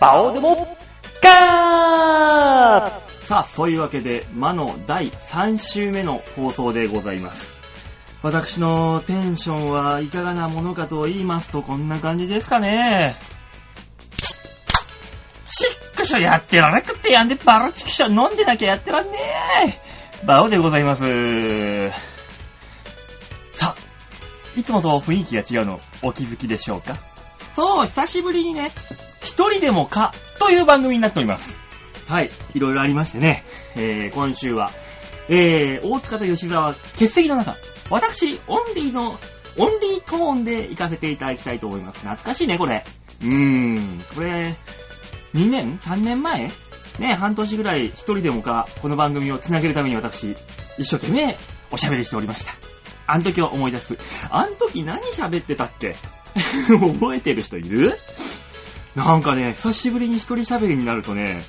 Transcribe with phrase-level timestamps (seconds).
[0.00, 0.76] バオでも、
[1.22, 7.54] ガーさあ、そういうわけで、魔の第3週目の放送でございます。
[8.22, 13.16] 私のテンションはいかがなものかと言いますと、こんな感じですかね。
[15.46, 19.18] しっかしょやってられなくてやんでバロチキショ飲んでなきゃやってらんね
[20.22, 20.26] え。
[20.26, 21.02] バオでございます。
[23.52, 23.80] さあ、
[24.56, 26.96] いつもと雰囲気が違うのお気づきでしょうか？
[27.54, 28.72] そう、久しぶりにね、
[29.24, 31.58] 一人でもかという番組になっております。
[32.06, 34.70] はい、いろいろありましてね、えー、今週は、
[35.28, 37.56] えー、大塚と吉沢欠席の中、
[37.90, 39.18] 私、オンリーの、
[39.58, 41.98] オンリートーンで行かせていただきたいと思います。
[42.00, 42.84] 懐かしいね、これ。
[43.22, 44.56] うーん、これ、
[45.34, 46.50] 2年 ?3 年前？
[46.98, 50.36] ね、半年ぐらい一人でもか、この番組を繋げるために私、
[50.78, 51.36] 一生懸命
[51.70, 52.52] おしゃべりしておりました。
[53.06, 53.96] あの時を思い出す。
[54.30, 55.96] あの時何喋ってたっけ？
[56.68, 57.94] 覚えてる人いる？
[58.94, 61.42] なんかね、久しぶりに一人喋りになるとね、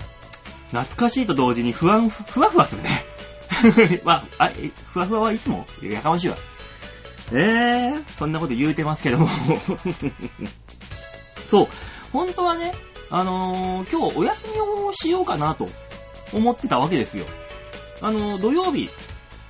[0.70, 3.06] 懐かしいと同時に不安、ふわふわするね。
[4.04, 4.52] まあ、あ、
[4.88, 6.38] ふわふわはいつもやかましいわ。
[7.32, 9.30] えー、そんなこと言うてますけども。
[11.50, 11.68] そう、
[12.12, 12.74] 本当はね、
[13.10, 15.70] あのー今日お休みをしようかなと
[16.34, 17.26] 思ってたわけですよ。
[18.02, 18.90] あのー土曜日、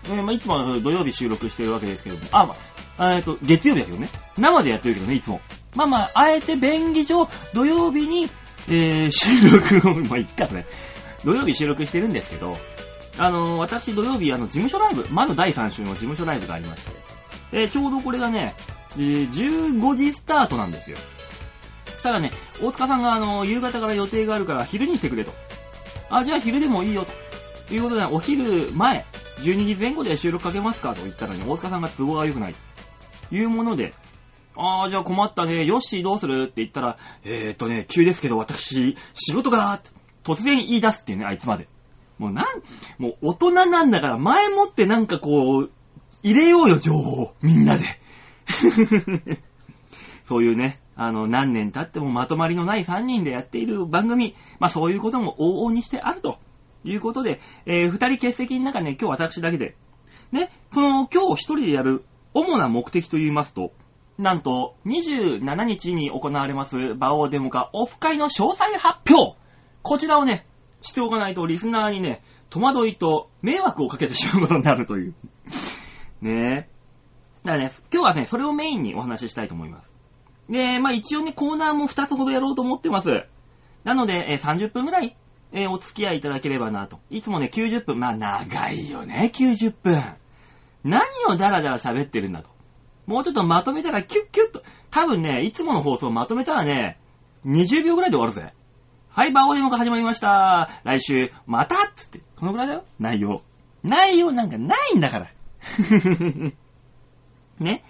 [0.08, 2.56] えーまあ、いつも土曜日収録してるわけですけども、あ、ま
[2.98, 4.10] あ、えっと、月曜日だけどね。
[4.38, 5.42] 生でやってるけどね、いつも。
[5.76, 8.30] まあまあ、あえて便宜上、土曜日に、
[8.68, 10.66] えー、収録を、 まあ、いっかね。
[11.24, 12.58] 土曜日収録してるんですけど、
[13.18, 16.92] あのー私土曜日、あの、事務所ライブ、まだ第3週の事務所ライブがありまして、
[17.52, 18.56] えーちょうどこれがね、
[18.98, 20.98] えー15時スタートなんですよ。
[22.04, 22.32] ただね、
[22.62, 25.34] 大塚さんが、あのー夕方から予定があるから昼にしてくれと。
[26.10, 27.06] あ、じゃあ昼でもいいよ、
[27.68, 29.06] ということで、お昼前、
[29.40, 32.56] 12時前後で収録かけますかと言ったらね、大塚さんが都合が良くない。
[33.32, 33.94] いうもので、
[34.56, 39.82] あー、じゃあ困ったね、ヨッシーどうするって言ったら、えーっとね、急ですけど私、仕事が、
[40.24, 41.68] 突然言い出すっていうね、あいつまで。
[42.18, 42.46] もうなん、
[42.98, 45.72] もう大人なんだから前もってなんかこう、
[46.24, 47.34] 入れようよ、情報。
[47.42, 47.84] みんなで。
[50.28, 54.36] そういうね、あの、何年経ってもまとまりのない3人でやっている番組。
[54.60, 56.40] まあそういうことも往々にしてあると
[56.86, 59.76] ということで、えー、2人欠席の中ね、今日私だけで。
[60.32, 63.72] ね、その今日一人でやる主な目的と言いますと、
[64.20, 69.36] なんと27日に行われますバオデモカオフ会の詳細発表
[69.82, 70.46] こちらをね、
[70.82, 75.16] しておかないとリスナーにね、戸惑いと迷惑をかけてしまうことになるという。
[76.22, 76.70] ねえ。
[77.44, 79.92] だからね、今日はね、それをメインにお話ししたいと思います。
[80.50, 83.26] で、まあ一応ね、コーナーも2つほどやろうと思ってます。
[83.84, 85.18] なので、え30分ぐらい、
[85.52, 87.00] えーお付き合いいただければなと。
[87.10, 88.00] いつもね、90分。
[88.00, 90.04] まあ長いよね、90分。
[90.84, 92.50] 何をダラダラ喋ってるんだと。
[93.08, 94.64] もうちょっとまとめたらキュッキュッと。
[94.92, 97.00] 多分ね、いつもの放送まとめたらね、
[97.46, 98.54] 20秒ぐらいで終わるぜ。
[99.10, 100.70] はい、バオデモが始まりました。
[100.84, 102.22] 来週、またっつって。
[102.36, 102.84] このぐらいだよ。
[103.00, 103.42] 内容。
[103.84, 105.30] 内容なんかないんだから。
[107.60, 107.84] ね。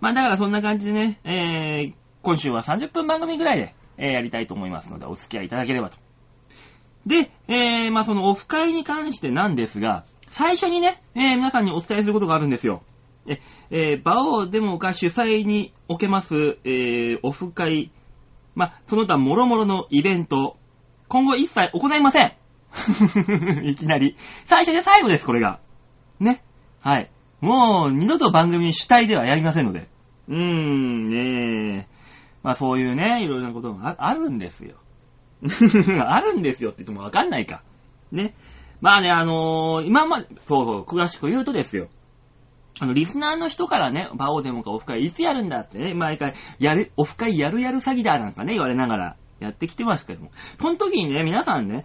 [0.00, 5.98] まあだからそんな感じでね、えー、今週は30分番組ぐらいで、えーやりたいと思いますので、お付き合いいただければと。
[7.06, 12.82] で、えー、まあそのオフ会に関してなんですが、最初にね、えー、皆さんにお伝えすることがあるんですよ。
[13.26, 13.40] え、
[13.70, 17.92] えー、バオデモが主催におけます、えー、オフ会、
[18.54, 20.56] まあ、その他諸々のイベント、
[21.08, 22.32] 今後一切行いません。
[23.68, 24.16] いきなり。
[24.44, 25.60] 最初で最後です、これが。
[26.18, 26.42] ね。
[26.80, 27.10] はい。
[27.40, 29.88] もう、二度と番組主体ではやりませんので。
[30.28, 31.88] うーん、ねえ。
[32.42, 34.76] まあそういうね、いろいろなことがああるんですよ。
[36.06, 37.62] あるんですよって言ってもわかんないか。
[38.10, 38.34] ね。
[38.80, 41.88] まあね、あのー今まで、そうそう、詳しく言うとですよ。
[42.80, 50.30] あの、リスナーの人からね、バオデモかオフ会いつやるんだってね、毎回、やる、オフ会やるやる詐欺だなんかね、言われながらやってきてますけども。
[50.60, 51.84] その時にね、皆さんね、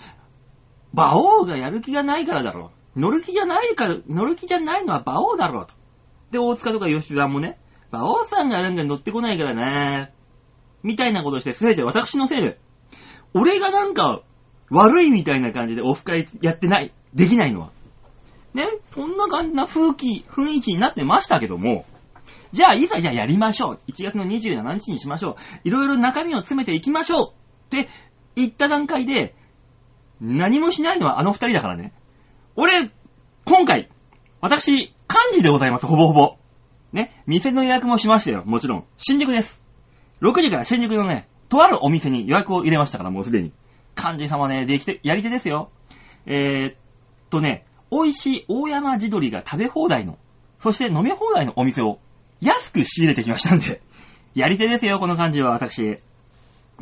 [0.93, 2.99] バオがやる気がないからだろう。
[2.99, 5.73] 乗る気じゃないから、乗る気じゃないのはバオだろうと。
[6.31, 7.59] で、大塚とか吉田もね、
[7.91, 10.13] バオさんがなんか乗ってこないからね、
[10.83, 12.59] みたいなことして、すべて私のせいで、
[13.33, 14.21] 俺がなんか
[14.69, 17.71] 悪いみたいな感じでオフ会やってない、できないのは。
[18.53, 21.85] ね、そんな感じな風気、雰囲気になってましたけども、
[22.51, 23.79] じゃあ、いざじゃあやりましょう。
[23.87, 25.67] 1月の27日にしましょう。
[25.67, 27.33] いろいろ中身を詰めていきましょう
[27.75, 27.89] って
[28.35, 29.35] 言った段階で、
[30.21, 31.93] 何もしないのはあの二人だからね。
[32.55, 32.89] 俺、
[33.45, 33.89] 今回、
[34.41, 34.93] 私、幹
[35.33, 36.37] 事でございます、ほぼほぼ。
[36.93, 38.85] ね、店の予約もしましたよ、もちろん。
[38.97, 39.63] 新宿です。
[40.21, 43.53] 6時から新宿のね、とあるお店に予約を入れましたから、もうすでに。
[43.97, 45.71] 幹事様ね、できて、やり手ですよ。
[46.25, 46.75] えー、っ
[47.29, 50.17] とね、美味しい大山地鶏が食べ放題の、
[50.59, 51.99] そして飲み放題のお店を
[52.41, 53.81] 安く仕入れてきましたんで、
[54.35, 55.83] やり手ですよ、この幹事は私。
[55.83, 56.01] え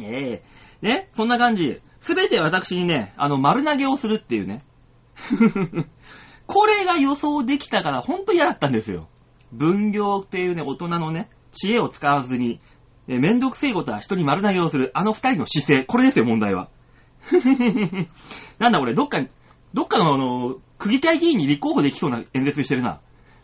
[0.02, 0.44] え
[0.82, 1.80] ね、そんな感じ。
[2.02, 4.62] すべて私にね、あの、丸投げをするっていうね。
[6.48, 9.08] これが予想できたから、ほんと嫌だったんですよ。
[9.52, 12.60] 分業っていうね、大人のね、知恵を使わずに、
[13.08, 16.70] えめんどくせえことは人に丸投げをする、あの二人の姿勢、これですよ、問題は。
[18.60, 19.30] なんだ俺、どっかに、
[19.74, 23.00] どっかのあの、区議会議員に立候補できそうな演説してるな。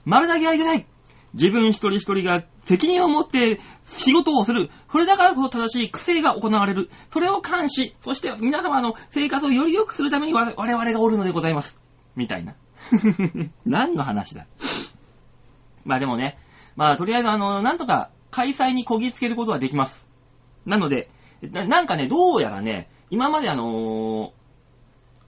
[0.06, 0.86] 丸投げはいけない
[1.34, 4.70] 自分一人一人が責任を持って仕事をする。
[4.92, 6.90] それだからこそ正しい癖が行われる。
[7.12, 7.96] それを監視。
[8.02, 11.78] そして皆様の生活をより良くするために我々がおるのでございます。
[12.16, 12.56] みたいな。
[13.66, 14.46] 何の話だ。
[15.86, 16.38] まあでもね、
[16.76, 20.08] まあとりあえずあの、なんとか開催にこぎつけることはできます。
[20.66, 21.10] なので、
[21.42, 24.32] ななんかね、どうやらね、今まであのー、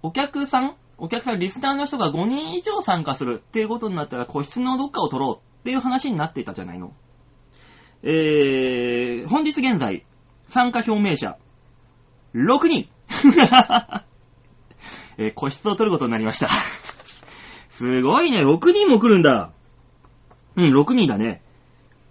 [0.02, 6.94] お客さんお客さん、リスナーの人が5人以上参加するっていうことになったら個室のどっかを取ろうっていう話になっていたじゃないの。
[8.04, 10.06] えー、本日現在、
[10.48, 11.38] 参加表明者、
[12.34, 12.90] 6人
[15.18, 16.48] えー、個室を取ることになりました
[17.70, 19.52] すごいね、6人も来るんだ。
[20.56, 21.42] うん、6人だね。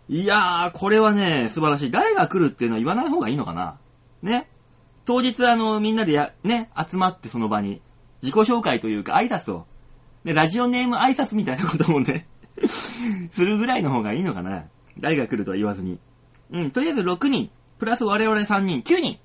[0.09, 1.91] いやー、これはね、素晴らしい。
[1.91, 3.79] 誰が来るっていうのは言わない方がいいのかな。
[4.23, 4.49] ね。
[5.05, 7.81] 当日、あの、みんなでや、ね、集まってその場に、
[8.23, 9.67] 自己紹介というか挨拶を、
[10.25, 12.29] で、ラジオネーム挨拶みたいなこともね
[13.33, 14.67] するぐらいの方がいいのかな。
[14.99, 15.99] 誰が来るとは言わずに。
[16.53, 19.19] うん、とりあえず6人、プラス我々3人、9人。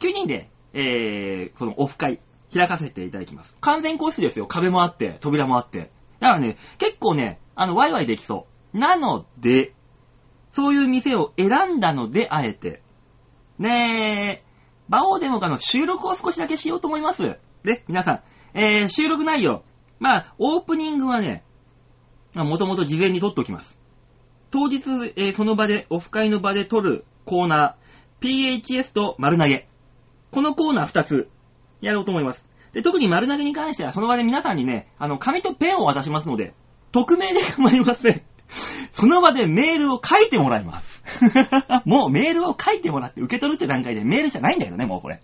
[0.00, 2.20] 9人で、えー、このオフ会、
[2.52, 3.54] 開かせていただきます。
[3.60, 4.46] 完全個室ですよ。
[4.46, 5.90] 壁もあって、扉もあって。
[6.20, 8.78] だからね、結構ね、あの、ワイワイできそう。
[8.78, 9.72] なので、
[10.56, 12.80] そういう店を選んだので、あえて。
[13.58, 14.44] ねえ、
[14.88, 17.36] バオーデモカの収録を少しだけしようと思います。
[17.62, 18.22] で、皆さ
[18.54, 19.64] ん、えー、収録内容。
[19.98, 21.44] まあ、オープニングはね、
[22.34, 23.76] もともと事前に撮っておきます。
[24.50, 24.78] 当日、
[25.16, 29.68] えー、その場で、オフ会の場で撮るコーナー、PHS と丸投げ。
[30.30, 31.28] このコーナー2つ、
[31.82, 32.46] やろうと思います。
[32.72, 36.54] で、特に丸投げに関しては、その場で皆さんにね、あの、紙とペンを渡しますので、
[36.92, 38.22] 匿名で構いません。
[38.96, 41.02] その場でメールを書いてもらいます。
[41.84, 45.20] もうメールを書いてもらって受け取るって段階でメールじゃないんだけどね、もうこれ。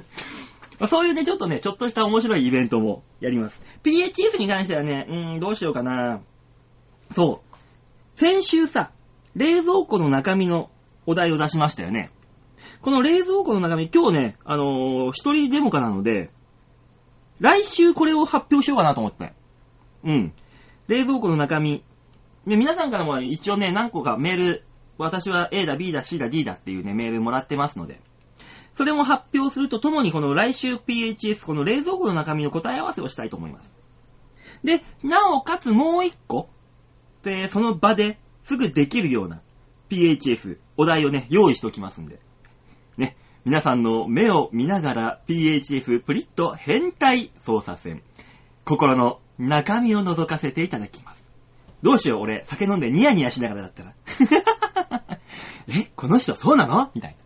[0.88, 3.60] そういうね、ちょっとね、ちょっとした面白いイベントもやります。
[3.82, 6.22] PHS に関してはね、うーん、どうしようかな。
[7.14, 7.56] そう。
[8.18, 8.90] 先週さ、
[9.36, 10.70] 冷蔵庫の中身の
[11.04, 12.08] お題を出しましたよね。
[12.80, 16.30] この冷蔵庫の中身、今日ね、あのー、一人デモカなので、
[17.38, 19.34] 来週これを発表しようかなと思って。
[20.04, 20.32] うん。
[20.86, 21.84] 冷蔵庫の中身。
[22.48, 24.64] で、皆さんからも一応ね、何個かメール、
[24.96, 28.00] 私は A だ、B だ、C だ、D だっていうね、メールもらってますので、
[28.74, 33.70] それも発表するとともに、この来週 PHS、この冷蔵庫の中身の答え合わせをしたいと思います。
[34.64, 36.48] で、なおかつもう一個、
[37.22, 39.42] で、その場ですぐできるような
[39.90, 42.18] PHS、お題をね、用意しておきますんで。
[42.96, 48.02] ね、皆さんの目を見ながら PHS プリッと変態操作戦。
[48.64, 51.17] 心の中身を覗かせていただきます。
[51.82, 53.94] どうしよう、俺、酒飲んでニヤニヤしながらだったら。
[55.68, 56.90] え、この人そうなの？
[56.94, 57.16] みたい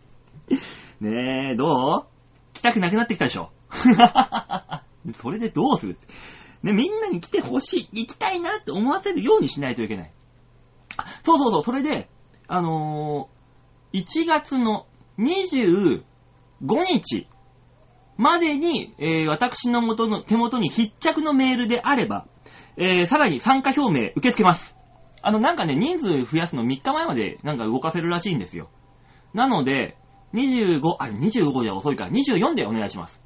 [1.01, 1.09] な。
[1.09, 2.05] ねえ、どう？
[2.53, 3.51] 来たくなくなってきたでしょ
[5.21, 5.97] それでどうする
[6.61, 10.11] ね、みんなに来てほしい、行きたいなって思わせるようにしないといけない。
[10.95, 12.07] あ、そうそうそう、それで、
[12.47, 14.85] あのー、1月の
[15.17, 16.03] 25
[16.87, 17.27] 日
[18.17, 22.27] までに、えー、私の元の、手元に必着のメールであれば、
[22.77, 24.75] えー、さらに参加表明受け付けます。
[25.21, 28.69] あの、なんかね、人数増やすの3日前までなんか動かせるらしいんですよ。
[29.33, 29.97] なので、
[30.33, 33.21] 25、あれ、25じゃ遅いから、24でお願いします。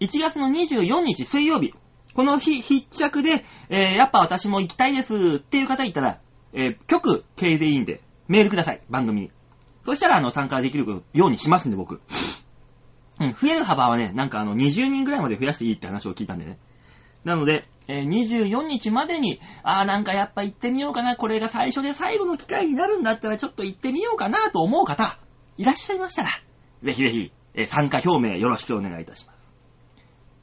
[0.00, 1.72] 1月の24日水曜日、
[2.14, 6.20] この日、必着で、えー、やっぱ私も行きたいですっていう方いたら、
[6.52, 9.30] えー、局系でいいんで、メールください、番組に。
[9.84, 12.00] そしたら、あの、参加できるようにしますんで、僕。
[13.20, 16.58] うん、増える幅はね、なんかあの、20人ぐらいまで増やしていいって話を聞いたんでね。
[17.24, 25.18] なので、えー、24日までに、あーなんかやっぱ行ってみようかな、これが最初で最後の機会になるんだったらちょっと行ってみようかなと思う方、
[25.56, 26.28] いらっしゃいましたら、
[26.82, 29.38] ぜひぜひ、えー、参加表明よろしくお願いいたします。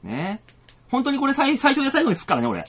[0.02, 0.42] ね
[0.90, 2.64] 本当にこれ最最初で最後にすっからね、俺。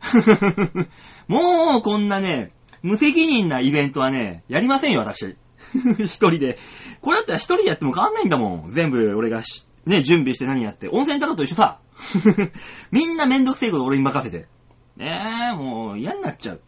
[1.28, 5.36] もう、こんなね、無責任なイベントはね、やりませんよ、私。
[5.98, 6.58] 一人で。
[7.00, 8.70] これだったら一人でやっても変わんないんだもん。
[8.70, 10.88] 全部俺がしね、準備して何やって。
[10.88, 11.78] 温泉太郎と一緒さ。
[12.90, 14.46] みんなめんどくせえこと俺に任せて。
[14.96, 16.60] ねえ、もう嫌になっちゃう。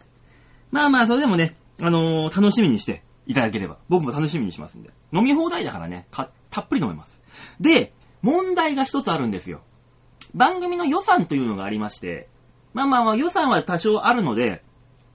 [0.71, 3.79] まあまあ、それでもね、あのー、楽しみにしていただければ。
[3.89, 4.91] 僕も楽しみにしますんで。
[5.13, 7.21] 飲み放題だからね、たっぷり飲めます。
[7.61, 7.93] で、
[8.23, 9.63] 問題が一つあるんですよ。
[10.35, 12.29] 番組の予算というのがありまして、
[12.73, 14.63] まあまあまあ予算は多少あるので、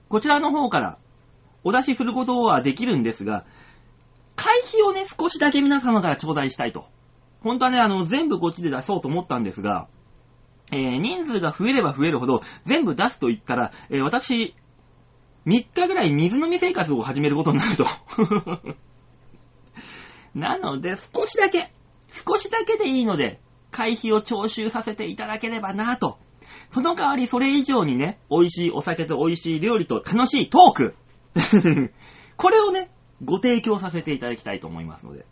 [0.08, 0.98] こちらの方から
[1.64, 3.44] お出しすることはできるんですが、
[4.36, 6.86] 会費をね、少しだけ皆様から頂戴したいと。
[7.42, 9.88] 本当はね、あの、全部こっちで出そうと思ったんですが、
[10.70, 14.54] えー、人数が増えれば増えるほど、全部出すと言ったら、えー、私、
[15.46, 17.86] 3日ぐらい水飲み生活を始めることになると。
[20.34, 21.72] なので、少しだけ、
[22.10, 23.40] 少しだけでいいので、
[23.70, 26.18] 会費を徴収させていただければなぁと。
[26.70, 30.94] その代わりそれ以上にね、美味しいお酒と美味しい料理と楽しいトーク
[32.36, 32.90] これをね、
[33.24, 35.24] ご提供させていただきたいと思いますので。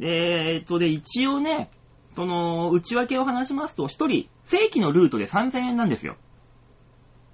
[0.00, 1.70] えー、っと、で、一応ね、
[2.14, 6.16] その、内訳を話しますと、一人、正規のルートで3000円なんですよ。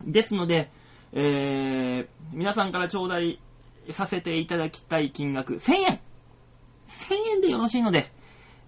[0.05, 0.71] ですので、
[1.13, 3.39] えー、皆さんから頂戴
[3.91, 6.01] させていただきたい金額、1000円
[6.89, 8.11] !1000 円でよろしいので、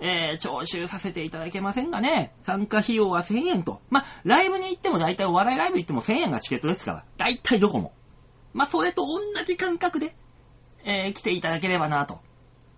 [0.01, 3.81] えー、徴収させていただけませんがね、参加費用は1000円と。
[3.91, 7.93] まライブに行っても大体お笑いライブ行っても1000円がチケットですから、大体どこも。
[8.53, 10.15] まそれと同じ感覚で、
[10.85, 12.21] えー、来ていただければなと。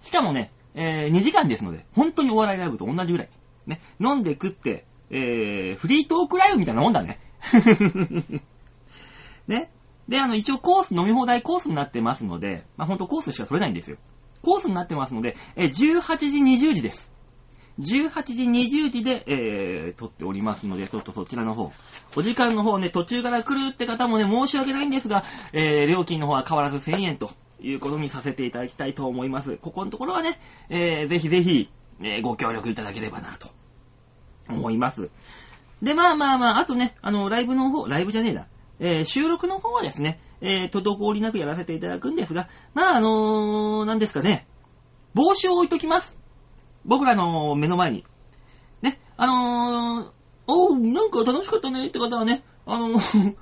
[0.02, 3.28] しかもね、えー、2時間ですので、本当にお笑いライブと同じぐらい。
[3.66, 7.18] ね、飲んで食って、えー、フリートークライブみたいなもんだね。
[9.48, 9.70] ね。
[10.08, 13.96] で、あの、一応コース、飲み放題コースになってますので、まあ、ほんとコースしか取れないんですよ。
[14.42, 17.12] コースになってますので、え18時20時です。
[17.80, 21.72] 18時20時で、えー、撮っておりますので、ちょっとそちらの方、
[22.16, 27.30] お時間の方ね、途中から来るって方もね、申し訳ないんですが、えー、料金の方は変わらず1000円と
[27.60, 29.56] いうことにさせていただきたいと思います。
[29.56, 31.70] ここのところはね、えー、ぜひぜひ、
[32.02, 33.48] えー、ご協力いただければなと、
[34.48, 35.10] 思います。
[35.82, 38.46] で、まあまあまあ、あとね、あの、ライブの方、ライブじゃねえな。
[38.78, 44.46] えー、収録の方はですね、えー、滞りなくやらせていただくんですが、まああのー、何ですかね、
[45.14, 46.16] 帽子を置いときます。
[46.84, 48.04] 僕らの目の前に。
[48.82, 50.10] ね、あのー、
[50.46, 53.36] おう、なんか楽しかったねって方はね、あのー、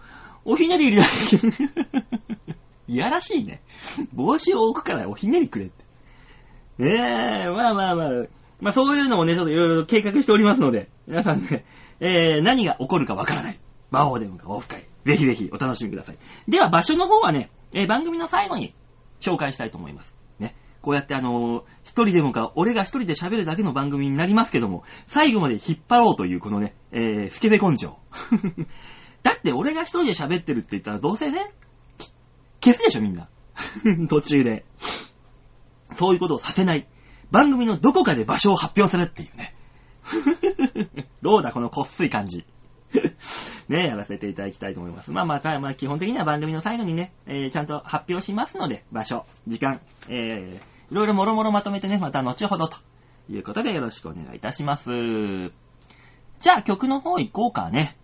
[0.44, 2.54] おひねり入れだけ。
[2.86, 3.62] いやらしいね。
[4.12, 5.84] 帽子を置くからおひねりくれって。
[6.78, 8.10] ねえ、まあまあまあ、
[8.60, 11.64] まあそういうのもね、ちょっといろいろ計画しておりますので、皆さんね、
[12.00, 13.60] えー、何が起こるかわからない。
[13.90, 14.86] 魔王でもかオフ会。
[15.04, 16.18] ぜひぜひお楽しみください。
[16.48, 18.74] では場所の方はね、えー、番組の最後に
[19.20, 20.16] 紹介したいと思います。
[20.38, 20.56] ね。
[20.82, 27.96] こうやってあのー、一人でもか、俺が一人で喋るだけの番組になりますけども、最後まで引っ張ろうというこのね、えー、スケベ根性。
[29.22, 31.52] だって俺が一人で喋ってるって言ったらどうせね、
[32.64, 33.28] 消すでしょみんな。
[34.08, 34.64] 途中で。
[35.96, 36.86] そういうことをさせない。
[37.30, 39.54] 番組のどこかで場所を発表するっていうね。
[41.20, 42.46] どうだこのこっすい感じ。
[43.68, 45.10] ね、やらせていただきたいと思います。
[45.10, 52.78] まあまた、まあ基本的には番組の最後にね、えー、ちゃんと発表しますので、場所、時間、えー、いろいろもろもろまとめてね、また後ほどと
[53.28, 54.90] いうことでよろしくお願いいたします。
[56.38, 57.98] じゃあ曲の方行こうかね。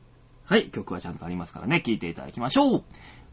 [0.45, 2.85] はい、曲はちゃんとありますからね、聴いていただきましょう。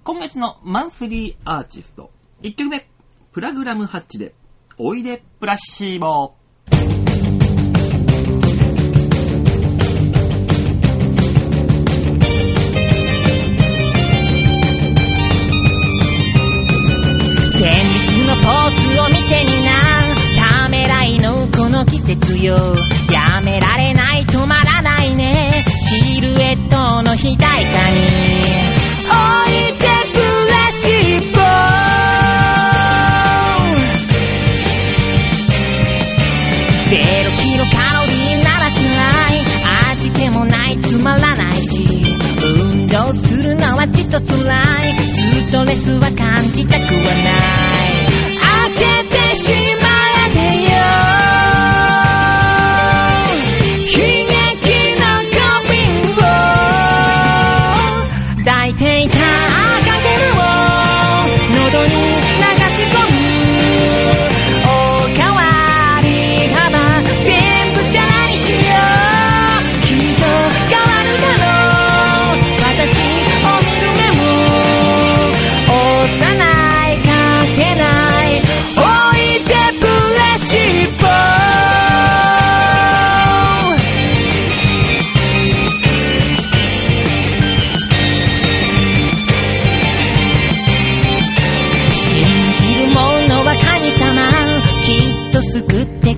[0.07, 2.11] 今月のマンスリーアーティスト、
[2.41, 2.87] 1曲目、
[3.33, 4.33] プラグラムハッチで、
[4.77, 6.33] おいでプラッシーボ
[6.69, 20.61] ポーズを見てみな。
[20.61, 22.55] ためらいのこの季節よ。
[23.11, 25.65] やめられない止まらないね。
[25.89, 28.76] シルエットの肥大化に。
[44.27, 44.97] 辛い。
[45.47, 47.96] ストレスは感じたくはない。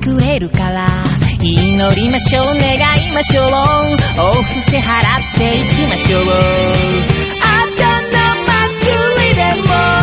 [0.10, 0.88] 食えるから。
[1.42, 2.76] 祈りましょう願
[3.08, 3.46] いましょう。
[3.48, 6.24] お布施払っていきましょう。
[6.24, 6.26] あ
[7.78, 9.99] たの祭りでも。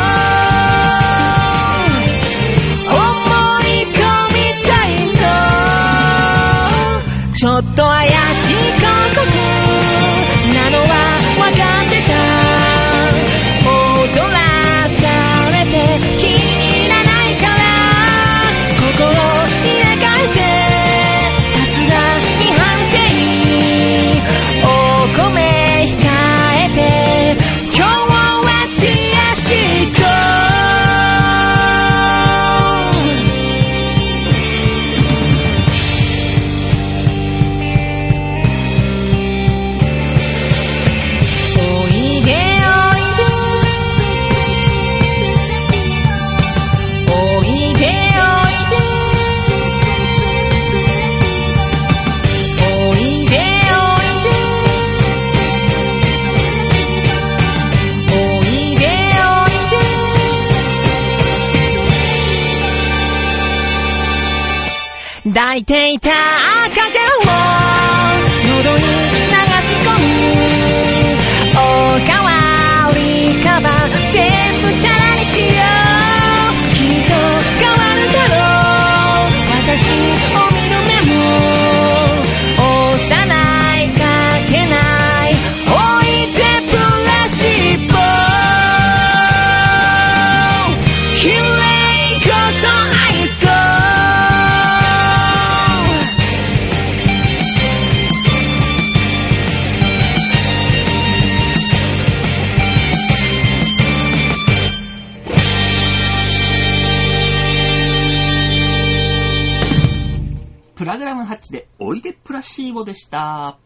[112.76, 113.58] ボでした。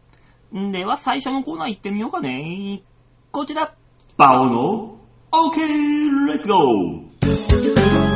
[0.53, 2.81] では最初のコーナー行ってみようかね。
[3.31, 3.75] こちら、
[4.17, 4.97] バオの
[5.31, 5.57] OK,
[6.31, 8.11] let's go!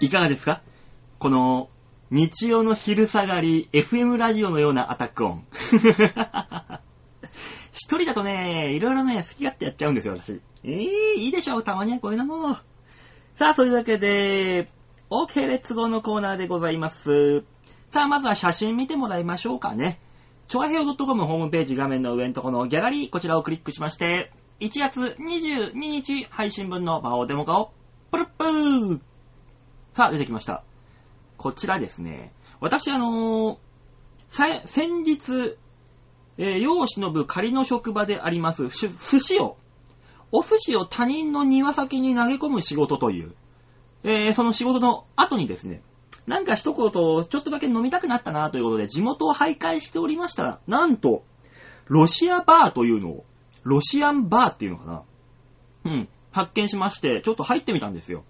[0.00, 0.62] いかがですか？
[1.18, 1.68] この
[2.10, 5.44] 日曜の昼下がり FM ラジオのようなアタック音。
[7.72, 10.40] 一人だとね、いろいろね、好き勝手やっちゃうんですよ、私。
[10.64, 12.56] えー、いいでしょう、たまにはこういうのも。
[13.34, 14.70] さあ、そういうわけで、
[15.10, 17.44] OK レッツゴーのコーナーでございます。
[17.90, 20.00] さあ、まずは写真見てもらいましょうかね。
[20.48, 27.72] ちょあへお .com ホームページ画面の上のところのギャラリー、こちらをクリックしまして、1月22日配信分の場をデモ化を、
[28.10, 29.00] プルップー
[29.92, 30.64] さあ、出てきました。
[31.36, 32.32] こちらですね。
[32.60, 33.68] 私、あのー
[34.30, 35.56] 先日、
[36.36, 39.56] えー、世を忍ぶ仮の職場であります、寿司を、
[40.32, 43.34] お寿司を他人の庭先に投げ込む仕事という、
[44.04, 45.82] えーその仕事の後にですね、
[46.26, 51.24] なんか一言、ちょっとだけ飲みたくなったなということで、地元を徘徊しておりましたら、なんと、
[51.86, 53.24] ロシアバーというのを、
[53.62, 55.02] ロシアンバーっていうのかな
[55.84, 58.24] うん、発見しまして、ちょっと入ってみたんですよ。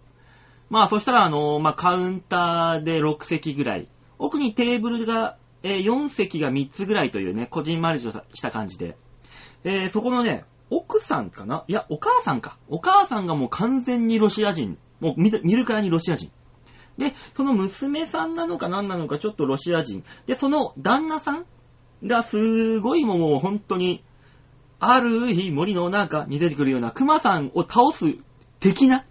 [0.71, 8.97] まあ、そしたら、あの、まあ、カウンターで6席ぐらい、奥にテーブルが、えー4席が3つぐらいというね、こじんまりとした感じで、
[9.65, 11.65] えーそこのね、奥さんかな？
[11.69, 12.59] いや、お母さんか。
[12.69, 14.79] お母さんがもう完全にロシア人。
[15.01, 16.31] もう見るからにロシア人。
[16.99, 20.05] で、その娘さんなのか何なのかちょっとロシア人。
[20.27, 21.47] で、その旦那さん
[22.05, 24.03] がすごいもう本当に、
[24.81, 28.17] ある日森の中に出てくるような熊さんを倒す
[28.61, 29.05] 的な、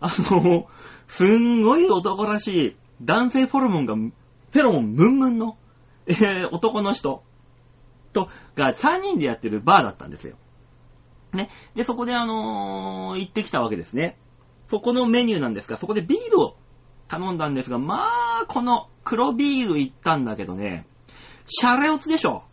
[0.00, 0.66] あの、
[1.08, 5.56] すんごい男らしい男性フォルモンが、フェロモンムンムンの、
[6.06, 7.22] えー男の人
[8.12, 10.36] と、が3人でやってるバーだったんですよ。
[11.32, 11.48] ね。
[11.74, 14.16] で、そこであのー行ってきたわけですね。
[14.68, 16.56] そこのメニューなんですが、そこでビールを
[17.08, 18.06] 頼んだんですが、ま
[18.42, 20.86] あ、この黒ビール行ったんだけどね、
[21.44, 22.44] シャレオツでしょ。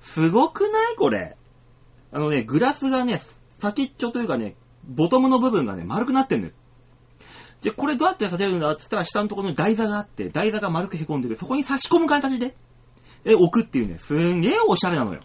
[0.00, 1.36] すごくないこれ。
[2.12, 3.20] あのね、グラスがね、
[3.58, 6.52] 先っちょというかね、ボトムの部分がね、丸くなってんのよ。
[7.60, 11.36] で、これどうやって立てるんだって言ったら下のところに台座があって、台座が丸く凹んでる。
[11.36, 12.56] そこに差し込む形で、
[13.24, 15.20] え、置くっていうね、すんげえおしゃれなのよ。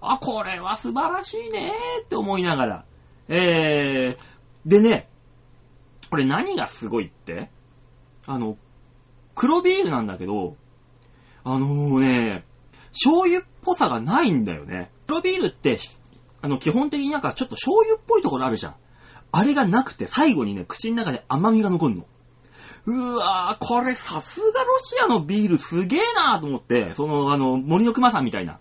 [0.00, 2.84] あ、これは素晴らしいねーって思いながら。
[3.28, 5.08] えー、でね、
[6.10, 7.50] これ何がすごいって？
[8.26, 8.56] あの、
[9.34, 10.56] 黒ビールなんだけど、
[11.44, 12.44] あのーね、
[12.92, 14.90] 醤油っぽさがないんだよね。
[15.06, 15.78] 黒ビールって、
[16.40, 18.74] あの、基本的になんかちょっと醤油っぽいところあるじゃん。
[19.32, 22.06] あれがなくて最後にね、口の中で甘みが残るの。
[22.86, 28.58] うわー、これさすがロシアのビールすげーなーと思って、その、あの、森の熊さんみたいな、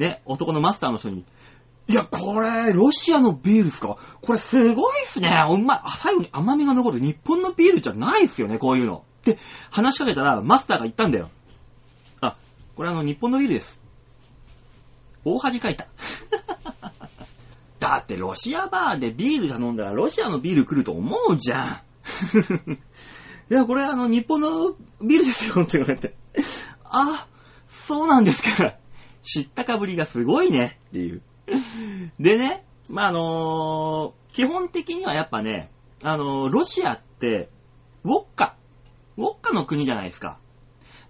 [0.00, 1.26] ね、男のマスターの人に、
[1.86, 3.98] いや、これ、ロシアのビールっすか？
[4.22, 5.28] これすごいっすね。
[5.50, 5.80] うまい。
[5.98, 7.00] 最後に甘みが残る。
[7.00, 9.04] 日本のビールじゃないっすよね、こういうの。
[9.20, 9.38] って
[9.70, 11.28] 話しかけたら、マスターが言ったんだよ。
[12.22, 12.36] あ、
[12.76, 13.80] これあの、日本のビールです。
[15.24, 15.86] 大恥かいた。
[17.78, 21.68] だって、ロシアバーでビール頼んだら、ロシアのビール来ると思うじゃん。
[23.52, 26.14] いや、これあの、日本のビールですよって言われて。
[26.84, 27.26] あ、
[27.68, 28.79] そうなんですか。
[29.22, 31.22] 知ったかぶりがすごいねっていう。
[32.18, 35.70] でね、まあ、あのー基本的にはやっぱね、
[36.02, 37.48] あのーロシアって、
[38.04, 38.56] ウォッカ。
[39.16, 40.38] ウォッカの国じゃないですか。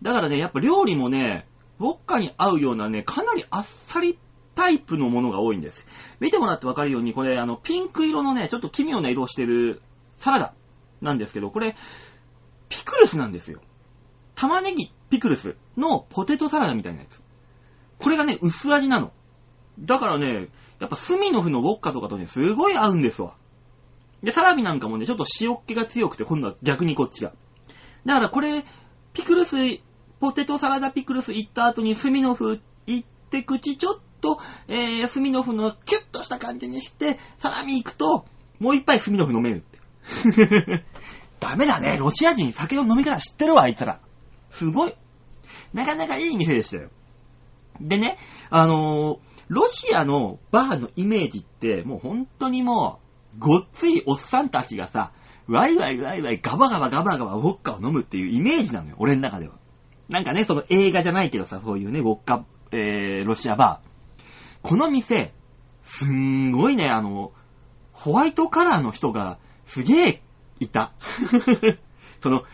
[0.03, 1.46] だからね、やっぱ料理もね、
[1.79, 4.18] ウォッカに合うようなね、かなりあっさり
[4.55, 5.87] タイプのものが多いんです。
[6.18, 9.81] 見てもらってわかるように、これ、あの、ピンク色のね、ちょっと奇妙な色をしてる
[10.16, 10.55] サラダ
[11.01, 11.77] なんですけど、これ、
[12.68, 13.61] ピクルスなんですよ。
[14.35, 17.23] 玉ねぎピクルスのポテトサラダみたいなやつ。
[18.00, 19.12] これがね、薄味なの。
[19.78, 23.34] だからね、やっぱスミノフのウォッカとかとね、すごい合うんですわ。
[24.22, 27.32] で、サラミなんかもね、ちょっと塩っ気が強くて、今度は逆にこっちが。
[28.04, 28.64] だからこれ、
[29.12, 29.56] ピクルス、
[30.20, 38.26] ポテトサラダピクルス行った後にスミノフ行って口ちょっと、えー、スミノフのキュッとした感じにして、サラミ行くと、
[38.58, 40.84] もう一杯スミノフ飲めるって。
[41.40, 41.96] ダメだね。
[41.96, 44.00] ロシア人酒の飲み方知ってるわ、あいつら。
[44.50, 44.94] すごい。
[45.72, 46.90] なかなかいい店でしたよ。
[47.81, 48.19] でね、
[48.51, 53.01] あのーロシアのバーのイメージって、もう本当にも
[53.35, 55.12] う、ごっついおっさんたちがさ、
[55.49, 59.55] ワイワイワイワイガバガバガバガバウォッカを飲むっていうイメージなのよ、俺の中では。
[60.09, 64.23] なんかね、その映画じゃないけどさ、そういうね、ウォッカ、えー、ロシアバー。
[64.62, 65.35] この店、
[65.83, 67.33] すんごいね、あの、
[67.93, 70.23] ホワイトカラーの人がすげえ
[70.61, 70.93] いた。
[72.23, 72.45] その、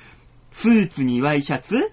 [0.53, 1.93] スーツにワイシャツ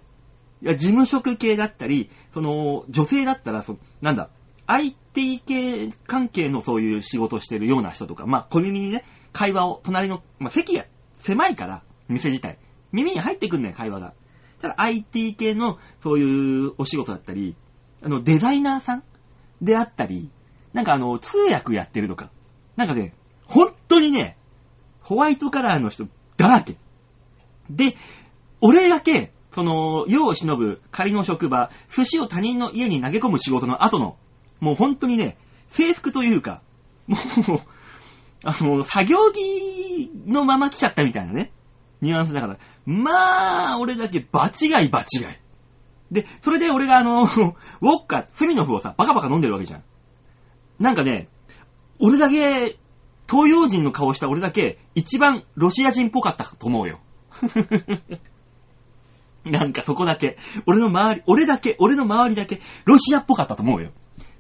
[0.63, 4.29] いや、事務職系だったり、その、女性だったら、そのなんだ、
[4.65, 10.85] IT 系関係のそういう仕事をしてるような人とか、まあ、小耳にね、会話を、隣の、まあ、席が
[11.19, 12.57] 狭いから、店自体。
[12.93, 14.13] 耳に入ってくんね会話が。
[14.61, 17.57] ただ IT 系のそういうお仕事だったり、
[18.01, 19.03] あの、デザイナーさん
[19.61, 20.31] であったり、
[20.71, 22.31] なんかあの、通訳やってるとか。
[22.77, 23.13] なんかね、
[23.47, 24.37] 本当にね、
[25.01, 26.77] ホワイトカラーの人だらけ。
[27.69, 27.95] で、
[28.61, 34.17] 俺だけ、その、世を忍ぶ仮の職場、寿司を他人の家に投げ込む仕事の後の、
[34.59, 35.37] もう本当にね、
[35.67, 36.61] 制服というか、
[37.07, 37.59] もう、
[38.43, 41.51] あの、作業着のまま来ちゃったみたいなね、
[42.01, 45.25] ニュアンスだから、まあ、俺だけ場違い場違い。
[46.11, 47.51] で、それで俺があの、ウォ
[48.01, 49.83] ッカ、スミノフをさ、バカバカ飲んでるわけじゃん。
[50.79, 51.27] なんかね、
[51.99, 52.77] 俺だけ、
[53.29, 56.99] 東洋人の顔した俺だけ、一番ロシア人っぽかったと思うよ。
[59.45, 63.91] なんかそこだけ、俺の周り、俺だけ、俺の周りだけ、ロシアっぽかったと思うよ。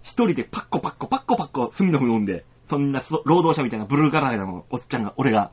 [0.01, 5.51] 一人でパッコパッコパッコパッコ、スミノフ飲んで、そんな労働者みたいなブルーカラーのおっちゃんが、俺が。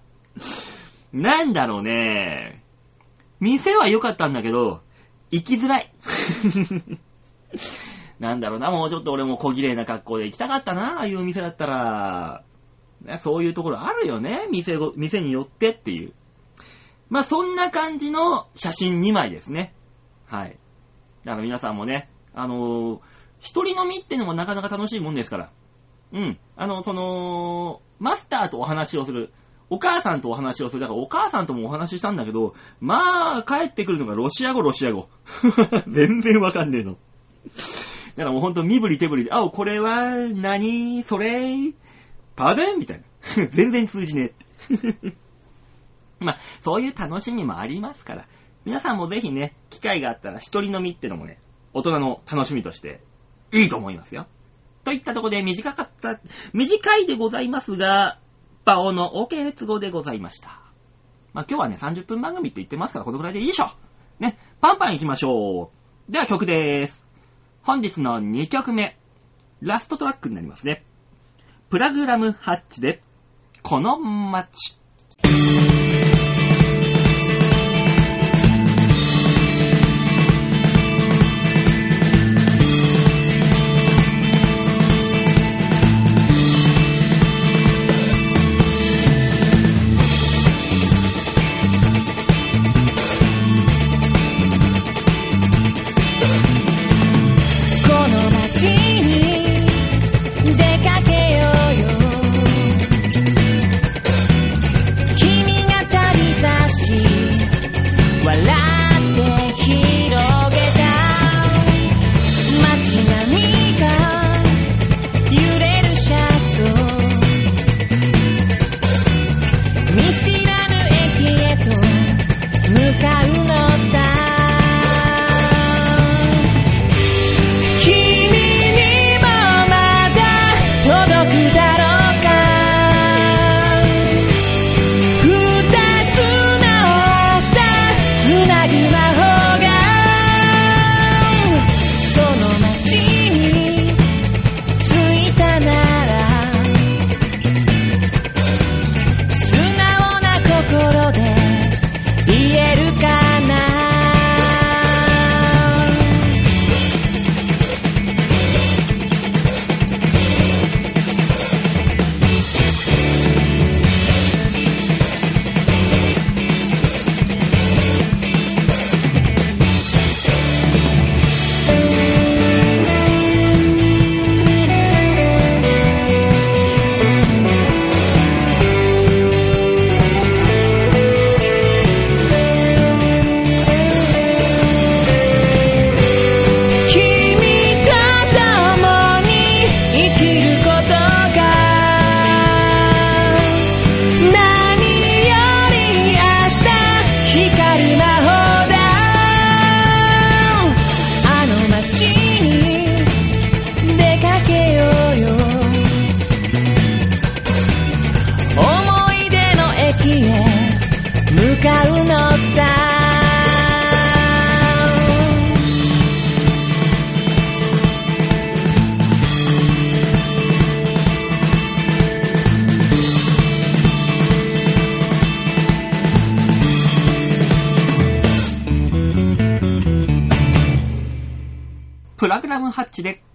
[1.12, 2.62] なんだろうね。
[3.40, 4.82] 店は良かったんだけど、
[5.30, 5.92] 行きづらい。
[8.20, 12.44] なんだろうな、もうちょっと俺も小綺麗な格好で行きたかったな、ああいう店だったら。
[13.18, 16.12] そういうところあるよね、店ご、店によってっていう。
[17.10, 19.74] まあ、そんな感じの写真2枚ですね。
[20.26, 20.58] はい。
[21.24, 23.00] だから皆さんもね、あのー
[23.40, 25.50] 一人飲みってのもなかなか楽しいもんですから。
[26.12, 26.38] うん。
[26.56, 29.32] あの、その、マスターとお話をする。
[29.70, 30.80] お母さんとお話をする。
[30.80, 35.08] だからお母さんともお話ししたんだけど、まあ、帰ってくるのがロシア語、ロシア語。
[35.88, 36.98] 全然わかんねえの。
[38.16, 41.72] だからもうほんと身振り手振りで、あ、これは何、それ、
[42.36, 42.78] パデン？
[42.78, 43.02] みたい
[43.38, 43.46] な。
[43.48, 44.32] 全然通じね
[44.70, 45.16] えって。
[46.24, 48.26] まあ、そういう楽しみもありますから、
[48.64, 51.38] 皆さんもぜひね、機会があったら一人飲みってのもね、
[51.72, 53.00] 大人の楽しみとして
[53.52, 54.26] いいと思いますよ。
[54.84, 56.20] といったとこで短かった、
[56.52, 58.18] 短いでございますが、
[58.64, 60.60] バオの OK 列号でございました。
[61.32, 63.70] まあ、今日はね、30分番組って言ってますから、このくらいでいいでしょ。
[64.18, 65.70] ね、パンパン行きましょ
[66.08, 66.12] う。
[66.12, 67.04] では曲でーす。
[67.62, 68.98] 本日の2曲目、
[69.62, 70.84] ラストトラックになりますね。
[71.70, 73.02] プラグラムハッチで、
[73.62, 74.78] この街。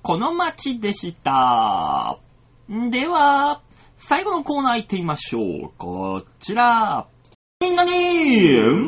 [0.06, 2.20] この街でした。
[2.70, 3.64] では、
[3.98, 5.72] 最後のコーナー行ってみましょう。
[5.80, 7.08] こちら。
[7.60, 7.92] みんなに、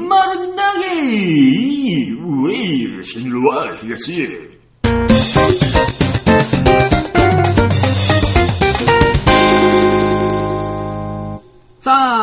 [0.08, 4.22] 丸投げウェイ、新郎は東。
[4.22, 4.47] へ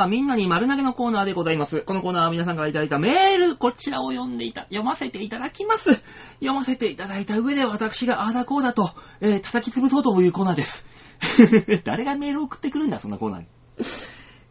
[0.07, 1.83] みんなに丸投げのコーナーでございます。
[1.83, 6.03] このコーナーは皆さんからいただいたメール、こちらを読んでいた、読ませていただきます。
[6.40, 8.90] 読ませていただいた上で私があーだこうだと、
[9.21, 10.87] えー叩き潰そうというコーナーです。
[11.85, 13.47] 誰がメールを送ってくるんだ、そんなコーナーに。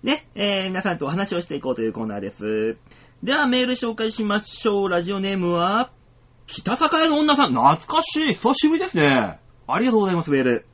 [0.04, 2.78] ね、えー、皆さんとお話をしていこうというコーナーです。
[3.24, 4.90] では、メール紹介しましょう。
[4.90, 5.92] ラジオネームは、
[6.46, 9.40] 北栄の女さん、懐かしい、久しぶりですね。
[9.66, 10.66] ありがとうございます、メール。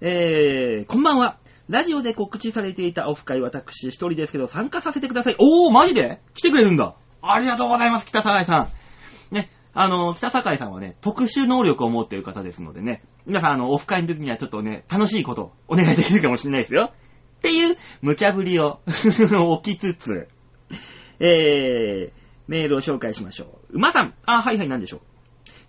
[0.00, 1.39] えー、こんばんは。
[1.70, 5.36] ラジオで告知されていたオフ会、私一人ですけど参加させてください。
[5.38, 6.20] おー、マジで？
[6.34, 6.96] 来てくれるんだ。
[7.22, 9.34] ありがとうございます、北栄さん。
[9.34, 16.86] ね、あの、北栄さんはね、特殊能力を持っている方ですのでね、皆さん、あの、オフ会の時にはちょっとね、楽しいことお願いできるかもしれないですよ。
[16.86, 18.80] っていう、無茶ぶりを
[19.30, 20.26] 置きつつ、
[21.20, 22.12] えー、
[22.48, 23.76] メールを紹介しましょう。
[23.76, 25.00] 馬さん、あ、はいはい、なんでしょう。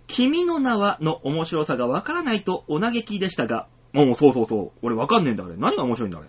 [0.08, 4.78] 君の名はの面白さがわからないとお嘆きでしたが、もうそうそうそう。
[4.82, 5.56] 俺わかんねえんだ、あれ。
[5.56, 6.28] 何が面白いんだ、あれ。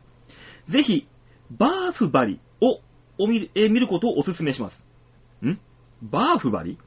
[0.70, 1.08] ぜひ、
[1.52, 2.80] バーフバリを
[3.18, 4.84] お見る、え見ることをお勧めします。
[5.46, 5.60] ん？
[6.02, 6.78] バーフバリ？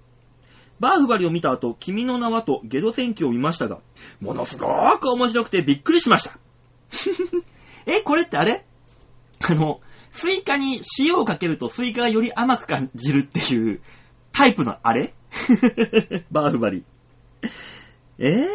[0.80, 3.78] バーフバリを見た後、君の名はとゲド戦記を見ましたが、
[4.20, 6.38] ものすごーく面白くてびっくりしました。
[7.86, 8.64] え、これってあれ？
[9.48, 13.80] あの、スイカに塩をかけるとスイカがより甘く感じるっていう
[14.32, 15.14] タイプのあれ？
[16.30, 16.84] バーフバリ。
[18.18, 18.46] えー、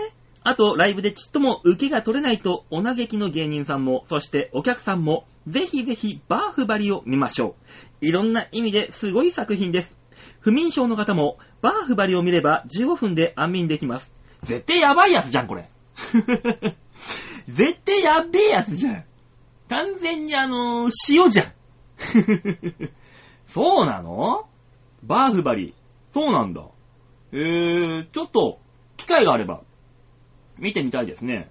[0.43, 7.55] あと、ライブでちっとも受けが取れないと、お嘆きの芸人さんも、そしてお客さんも、ぜひぜひバーフバリを見ましょ
[8.01, 8.05] う。
[8.05, 9.95] いろんな意味ですごい作品です。
[10.39, 14.11] 不眠症の方も、バーフバリを見れば15分で安眠できます。
[14.41, 15.69] 絶対やばいやつじゃん、これ。
[17.47, 19.05] 絶対やべえやつじゃん。
[19.69, 21.53] 完全にあのー塩じゃん。
[23.45, 24.47] そうなの？
[25.03, 25.75] バーフバリ。
[26.13, 26.63] そうなんだ。
[27.31, 28.59] えー、ちょっと、
[28.97, 29.61] 機会があれば、
[30.61, 31.49] 見てみたいですね。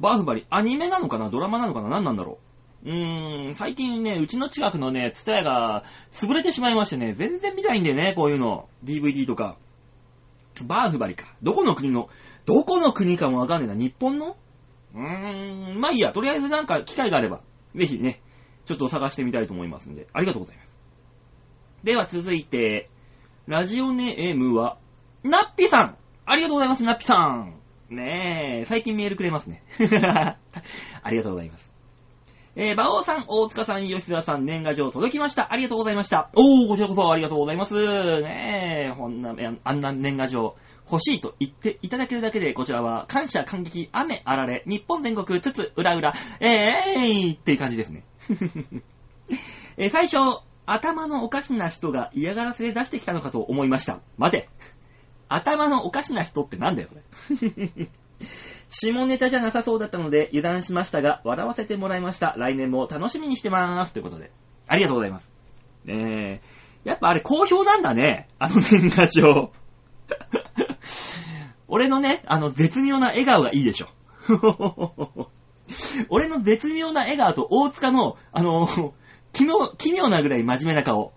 [0.00, 1.30] バーフバリ、アニメなのかな？
[1.30, 1.88] ドラマなのかな？
[1.88, 2.38] 何なんだろ
[2.84, 2.90] う？
[2.90, 8.68] うーん、最近ね、うちの近くのね、ツタヤが潰れてしまいましてね、全然見たいんだよね、こういうの。
[8.84, 9.56] DVD とか。
[10.66, 11.34] バーフバリか。
[11.42, 12.08] どこの国の、
[12.44, 13.74] どこの国かもわかんねえな。
[13.74, 14.36] 日本の？
[14.94, 16.12] うーん、まあいいや。
[16.12, 17.40] とりあえずなんか機会があれば、
[17.74, 18.20] ぜひね、
[18.64, 20.68] ちょっと探してみたいと思いますんで、ありがとうございます。
[21.84, 22.90] では続いて、
[23.46, 24.78] ラジオネームは、
[25.22, 27.54] ナッピさんありがとうございます、ナッピさん
[27.90, 29.62] ねえ、最近メールくれますね。
[31.02, 31.70] ありがとうございます。
[32.54, 35.52] えー、馬王さん、大塚さん、吉田さん、年賀状届きました。
[35.52, 36.28] ありがとうございました。
[36.34, 38.20] おー、こちらこそありがとうございます。
[38.20, 40.56] ねえ、こんな、あんな年賀状、
[40.90, 48.04] 欲しいと言っていただけるだけで、こちらは、感謝、感激、雨、あられ、日本全国、つつ、裏裏、えーいっていう感じですね。
[49.78, 54.00] えー最初、頭のおかしな人が嫌がらせで出してきたのかと思いました。
[54.18, 54.48] 待て。
[55.28, 57.88] 頭のおかしな人ってなんだよ、それ。
[58.68, 62.34] 下ネタじゃなさそうだったので油断しましたが、笑わせてもらいました。
[62.36, 63.92] 来年も楽しみにしてまーす。
[63.92, 64.30] ということで。
[64.66, 65.30] ありがとうございます。
[65.84, 66.42] ね
[66.84, 66.88] え。
[66.88, 68.28] やっぱあれ好評なんだね。
[68.38, 69.52] あの年賀状。
[71.68, 73.88] 俺のね、あの絶妙な笑顔がいいでしょ。
[76.08, 78.94] 俺の絶妙な笑顔と大塚の、あの、
[79.32, 81.12] 奇妙、奇妙なぐらい真面目な顔。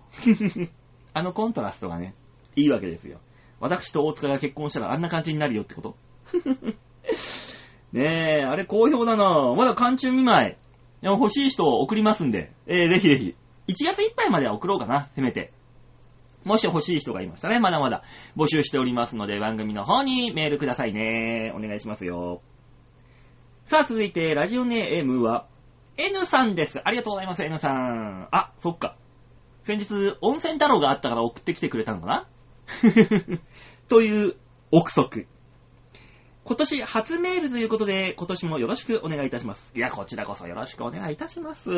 [1.14, 2.14] あのコントラストがね、
[2.56, 3.20] いいわけですよ。
[3.62, 5.96] 私と大塚が結婚したらあんな感じになるよってこと
[7.94, 10.56] ねえ、あれ好評だなまだ寒中見舞い。
[11.02, 13.36] でも欲しい人を送りますんで、えー、ぜひぜひ。
[13.68, 15.52] 1月いっぱいまでは送ろうかな、せめて。
[16.44, 18.04] もし欲しい人がいましたね、まだまだ
[18.36, 21.54] 募集しておりますので、番組の方にメールくださいね。
[21.56, 22.42] お願いしますよ。
[23.66, 25.46] さあ、続いて、ラジオネームは、
[25.98, 26.82] N さんです。
[26.84, 28.28] ありがとうございます、N さん。
[28.32, 28.96] あ、そっか。
[29.64, 32.28] 先日、温泉太郎があったから送ってきてくれたのかな？
[33.88, 34.36] という
[34.72, 35.28] 憶測。
[36.44, 39.72] 今年初メールということで、今年もよろしくお願いいたします。
[39.76, 41.70] いや、こちらこそよろしくお願いいたします。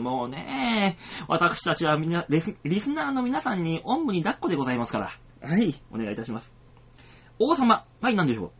[0.00, 0.96] もうね、
[1.28, 5.12] 私たちはみんな、リスリスナーの皆さんにおんぶに抱っこでございますから。
[5.48, 6.52] はい、お願いいたします。
[7.38, 8.50] 王様、はい、なんでしょう。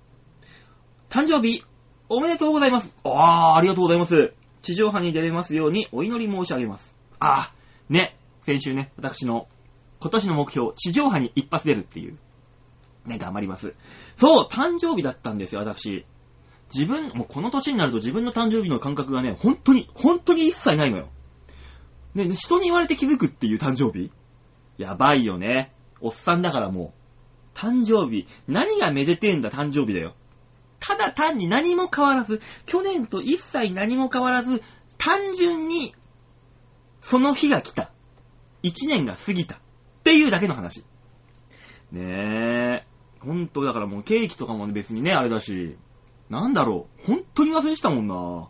[1.08, 1.64] 誕生日、
[2.08, 2.96] おめでとうございます。
[3.04, 4.35] あー、ありがとうございます。
[4.62, 6.94] 地上波に出れますようにお祈り申し上げます。
[7.18, 9.48] あー、ね、先週ね、私の
[10.02, 12.18] 今年の目標、地上波に一発出るっていう。
[13.06, 13.74] ね、頑張ります。
[14.16, 16.04] そう、誕生日だったんですよ、私。
[16.74, 21.08] 自分、もうこの年になると自分の誕生日の感覚がね、本当に、本当に一切ないのよ。
[22.16, 24.10] ね、人に言われて気づくっていう誕生日
[24.76, 25.72] やばいよね。
[26.00, 26.92] おっさんだからも
[27.54, 28.26] う誕生日。
[28.48, 30.14] 何がめでてえんだ、誕生日だよ。
[30.80, 34.62] ただ単に何も変わらず、去年と一切何も変わらず、
[34.98, 35.94] 単純に、
[37.00, 37.92] その日が来た。
[38.62, 39.60] 一年が過ぎた。
[40.02, 40.84] っていうだけの話。
[41.92, 42.84] ねえ。
[43.20, 45.76] ほんと、だからもうケーキとかも別にね、あれだし、
[46.28, 47.06] なんだろう。
[47.06, 48.48] 本当に忘れてたもんな。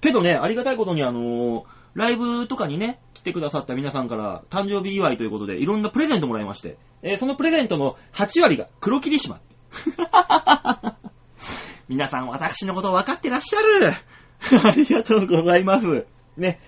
[0.00, 9.40] けどね、ありがたいことにあのーライブとかにね、来てくださった皆さんから誕生日祝いということで、いろんなプレゼントもらいまして、えーそのプレゼントの8割が黒霧島。
[11.88, 13.92] 皆さん私のこと分かってらっしゃる。
[14.68, 16.06] ありがとうございます。
[16.36, 16.60] ね。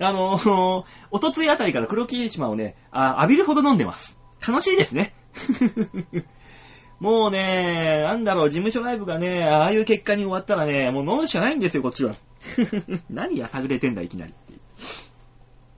[0.00, 4.18] あのーおとついあたりから黒霧島をね、あ浴びるほど飲んでます。
[4.46, 5.14] 楽しいですね。
[6.98, 12.16] もうね、なんだろう、事務所ライブがね、ああいう結果に終わったらね、もう飲むしかないんですよ、こっちは。
[13.10, 14.54] 何やさぐれてんだ、いきなりって。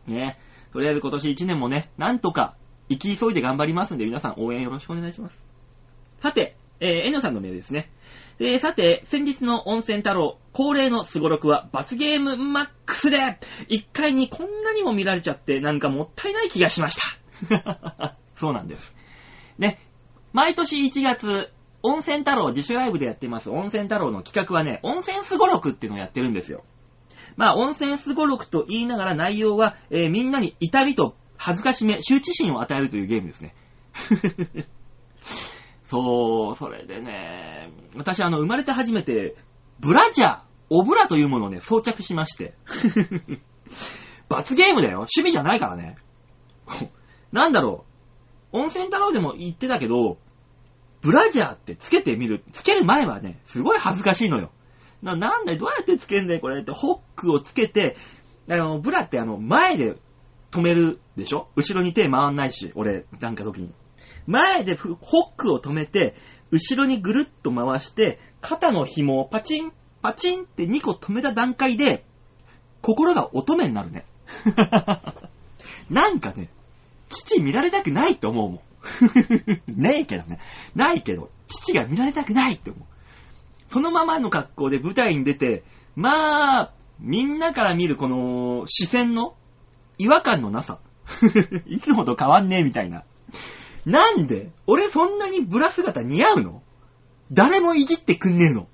[0.06, 0.38] ね。
[0.70, 2.56] とりあえず今年1年もね、なんとか、
[2.90, 5.38] 生き急いで頑張りますんで、皆さん応援よろしくお願いします。
[6.20, 7.90] さて、えー、N さんのメールですね。
[8.40, 13.18] えー、さて、先日の温泉太郎、恒例のスゴロクは罰ゲームマックスで、
[13.68, 16.98] 1回にこんなにも見られちゃって、なんかもったいない気がしまし
[17.50, 18.16] た。
[18.36, 18.96] そうなんです。
[19.58, 19.78] ね、
[20.32, 21.50] 毎年1月、
[21.82, 26.64] 温泉太郎自主ライブでやってます温泉太郎の企画はね、温泉スゴロクっていうのをやってるんですよ。
[27.36, 33.54] まあ、温泉スゴロクと言いながら内容は、えーみんなに痛みと恥ずかしめ、羞恥心を与えるというゲームですね。
[35.84, 39.36] そう、それでね、私あの、生まれて初めて、
[39.80, 42.54] ブラジャー、オブラというものをね、装着しまして。
[44.28, 44.98] 罰ゲームだよ。
[45.00, 45.96] 趣味じゃないからね。
[47.32, 47.84] なんだろ
[48.52, 48.58] う。
[48.58, 50.18] 温泉太郎でも言ってたけど、
[51.02, 52.42] ブラジャーってつけてみる。
[52.52, 54.50] つける前はね、すごい恥ずかしいのよ。
[55.02, 56.72] な、なんだよ、どうやってつけんだよ、これって。
[56.72, 57.96] ホックをつけて、
[58.48, 59.96] あの、ブラってあの、前で
[60.50, 61.48] 止めるでしょ？
[61.56, 63.72] 後ろに手回んないし、俺、なんか時に。
[64.26, 66.14] 前でふホックを止めて、
[66.50, 72.04] 後ろにぐるっと回して、肩の紐をパチン、パチンって2個止めた段階で、
[72.80, 74.04] 心が乙女になるね。
[75.90, 76.48] なんかね、
[77.08, 78.60] 父見られたくないって思うもん。
[79.80, 80.38] ねえけどね。
[80.74, 82.84] ないけど、父が見られたくないって思う。
[83.72, 85.64] そのままの格好で舞台に出て、
[85.96, 89.34] まあ、みんなから見るこの視線の
[89.98, 90.78] 違和感のなさ。
[91.66, 93.04] いつもと変わんねえみたいな。
[93.86, 96.62] なんで俺そんなにブラ姿似合うの？
[97.32, 98.68] 誰もいじってくんねえの？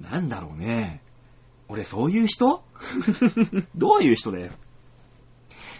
[0.00, 1.02] なんだろうね。
[1.68, 2.62] 俺そういう人？
[3.76, 4.52] どういう人だよ？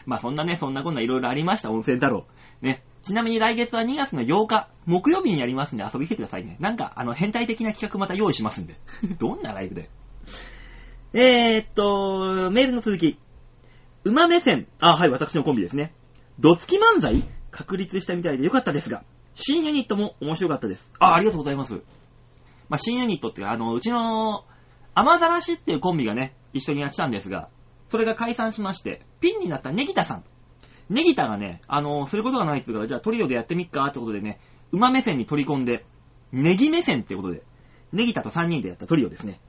[0.06, 2.26] まあそんなね、そんなこんないろいろありました、温泉太郎。
[2.62, 2.82] ね。
[3.02, 6.56] ちなみに来月は2月の8日、木曜日にやりますんで遊びに来てくださいね。
[6.60, 8.74] なんか、あの、変態的な企画また用意しますんで。
[9.18, 9.88] どんなライブで。
[11.12, 13.18] えー、っと、メールの続き。
[14.04, 14.66] 馬目線。
[14.80, 15.92] あ、はい、私のコンビですね。
[16.38, 17.22] どつき漫才？
[17.50, 20.90] 確立したみたいでよかったですが、新ユニットも面白かったです。
[20.98, 21.82] あ、ありがとうございます。
[22.68, 24.44] まあ、新ユニットってか、あの、うちの、
[24.94, 27.48] 雨ざらしっていうコンビがね、一緒にやってたんですが、
[27.88, 30.24] それが解散しまして、ピンになったネギタさん。
[30.90, 34.40] ネギタがね、あの、することがないって言うから、じゃあトリオでやってみっかってことでね、
[34.72, 35.84] 馬目線に取り込んで、
[36.32, 37.42] ネギ目線ってことで、
[37.92, 39.40] ネギタと3人でやったトリオですね。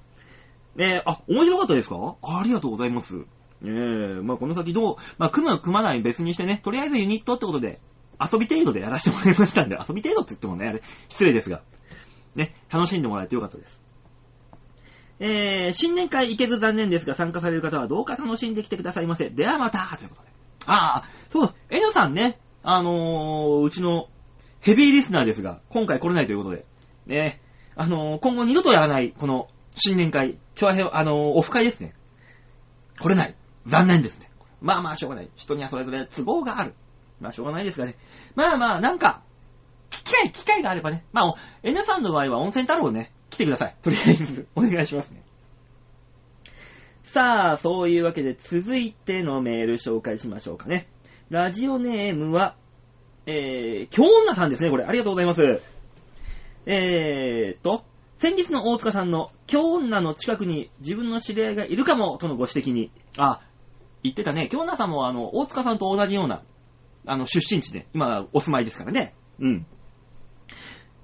[0.78, 2.16] えー、あ、面白かったですか？
[2.22, 3.26] ありがとうございます。
[3.62, 7.82] えー、まあこの先どう、まあ組む組まない別にしてね、とりあえずユニットってことで、
[8.20, 11.62] 遊び程度でやらせてもらいましたんで、 遊び程度って言ってもね、あれ、失礼ですが、
[12.36, 13.82] ね、楽しんでもらえてよかったです。
[15.20, 19.30] えー、新年会行けず残念ですが、参加される方はどうか楽しんできてくださいませ。
[19.30, 20.30] ではまたということで。
[20.66, 24.08] ああ、そう、エノさんね、あのー、うちの
[24.62, 26.66] ヘビーリスナーですが、今回来れないということで、
[27.06, 27.42] ね、
[27.76, 31.94] あのー、今後二度とやらない、この新年会、今日は、あのー、オフ会ですね。
[33.00, 33.36] 来れない。
[33.66, 34.30] 残念ですね。
[34.62, 35.30] まあまあ、しょうがない。
[35.36, 36.74] 人にはそれぞれ都合がある。
[37.20, 37.96] まあ、しょうがないですがね。
[38.36, 39.22] まあまあ、なんか、
[39.90, 41.04] 機会、機会があればね。
[41.12, 43.76] まあ、N さんの場合は温泉太郎ね、来てください。
[43.82, 45.24] とりあえず、お願いしますね。
[47.04, 50.88] さあ、そういうわけで、続いてのメール紹介しましょうかね。
[51.30, 52.56] ラジオネームは、
[53.26, 54.86] えー、京女さんですね、これ。
[54.86, 55.62] ありがとうございます。
[56.66, 57.84] えーと、
[58.18, 63.42] 先日の大塚さんの京女の近くに自分の知り合いがいるかもとのご指摘に、あ、
[64.04, 64.48] 言ってたね。
[64.48, 66.44] 京女さんもあの、大塚さんと同じような、
[67.06, 69.14] あの、出身地で、今お住まいですからね。
[69.40, 69.66] うん。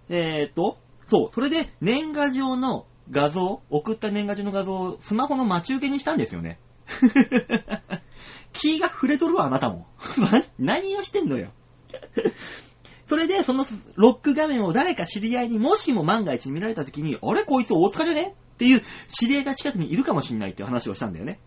[0.09, 0.77] えーと、
[1.07, 6.59] そう、それで年賀状の画像、送った年賀状の画像をスマホの待ち受けにしたんですよね。
[8.53, 9.87] 気が触れとるわ、あなたも。
[10.59, 11.51] 何をしてんのよ。
[13.07, 13.65] それで、その
[13.95, 18.35] ロック画面を誰か知り合いにもしも万が一に見られた時に、あれこいつ大塚じゃね？
[18.55, 21.39] っていう知り合いが近くにいるかもしんないっていう話をしたんだよね。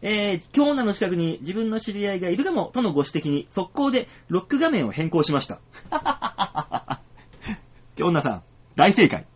[0.00, 5.60] えー、京女の近くに自分の知り合いがいるかもとのご指摘に、速攻でロック画面を変更しました。
[7.96, 8.42] 京女さん、
[8.76, 9.26] 大正解。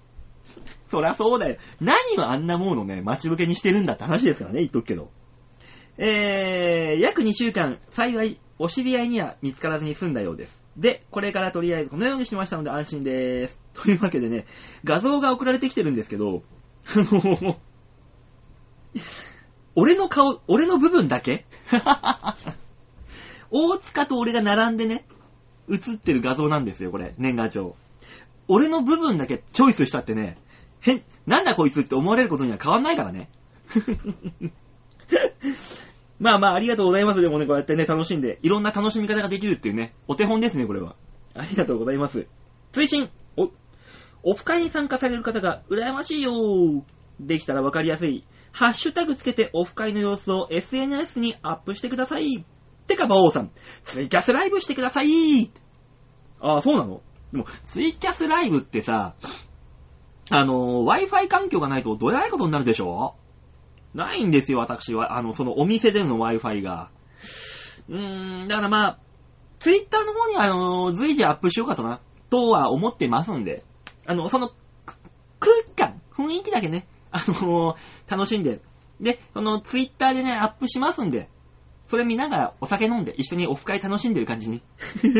[0.88, 1.56] そりゃそうだよ。
[1.80, 5.10] 何をあんなものね、待ち受けにしてるんだって話ですからね、言っとくけど。
[5.98, 10.60] えー、約2週間、幸い、お知り合いには見つからずに済んだようです。
[10.76, 13.58] で、これからとりあえずこのようにしましたので安心でーす。
[13.74, 14.46] というわけでね、
[14.84, 16.42] 画像が送られてきてるんですけど、
[16.86, 17.56] あの、
[19.74, 21.44] 俺の顔、俺の部分だけ？
[23.50, 25.04] 大塚と俺が並んでね、
[25.70, 27.76] 映ってる画像なんですよ、これ、年賀状。
[28.48, 30.38] 俺の部分だけチョイスしたってね、
[30.80, 33.28] 変、なんだこいつって思われることには変わんないからね。
[36.18, 37.20] まあまあ、ありがとうございます。
[37.20, 40.94] でもね、こうやってね、楽しんで、いろんな楽しみ方ができるっていうね、お手本ですね、これは。
[41.34, 42.26] ありがとうございます。
[42.72, 43.50] 追伸お、
[44.22, 46.84] オフ会に参加される方が羨ましいよ。
[47.20, 48.24] できたらわかりやすい。
[48.52, 52.44] ハッシュタグつけてオフ会の様子を SNS にアップしてください。
[52.86, 53.50] てか、馬王さん、
[53.84, 55.50] ツイキャスライブしてください。
[56.40, 57.00] ああ、そうなの？
[57.32, 59.14] でも、ツイキャスライブってさ、
[60.30, 63.14] あのー、Wi-Fi 環境がないとどえらいことになるでしょ？
[63.94, 65.16] ないんですよ、私は。
[65.16, 66.90] あの、そのお店での Wi-Fi が。
[67.88, 68.98] うーん、だからまあ、
[69.58, 72.00] ツイッターの方にあの、随時アップしようかとな、
[72.30, 73.64] とは思ってますんで、
[74.06, 74.50] あの、その、
[75.38, 77.76] 空気感、雰囲気だけね、あのー
[78.08, 78.60] 楽しんで、
[79.00, 81.28] で、そのツイッターでね、アップしますんで、
[81.88, 84.62] それ見ながらお酒飲んで一緒にオフ会楽しんでる感じに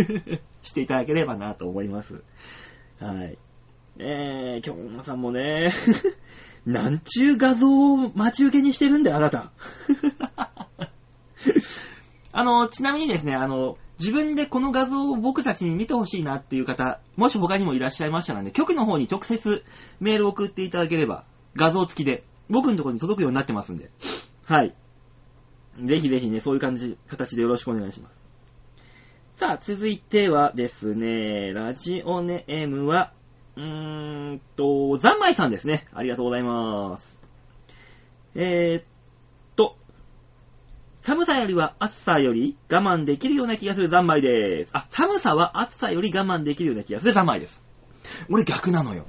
[0.63, 2.23] していただければなと思います。
[2.99, 3.37] はい。
[3.99, 5.73] えー、京女さんもね、
[6.65, 9.53] なんちゅう画像を待ち受けにしてるんだよ、あなた。
[12.33, 19.63] あの、ちなみにですね、あの、自分でこの画像を僕たちに見てほしいなっていう方、もし他にもいらっしゃいましたらね、局の方に直接
[20.01, 21.25] メールを送っていただければ、
[21.57, 23.91] 画像付きで、僕のところに届くようになってますんで。
[24.45, 24.75] はい。
[25.83, 28.23] ぜひぜひね、そういう感じ、形でよろしくお願いします。
[29.37, 33.13] さあ、続いてはですね、ラジオネームは、
[33.57, 35.87] うーんと、ザンマイさんですね。
[35.93, 37.19] ありがとうございます。
[38.35, 38.85] えー、っ
[39.57, 39.77] と、
[41.03, 44.71] 寒さよりは暑さより我慢できるような気がするザンマイです。
[44.73, 47.61] あ、寒さは暑さより我慢できるような気がするザンマイです。
[48.31, 49.07] 俺逆なのよ。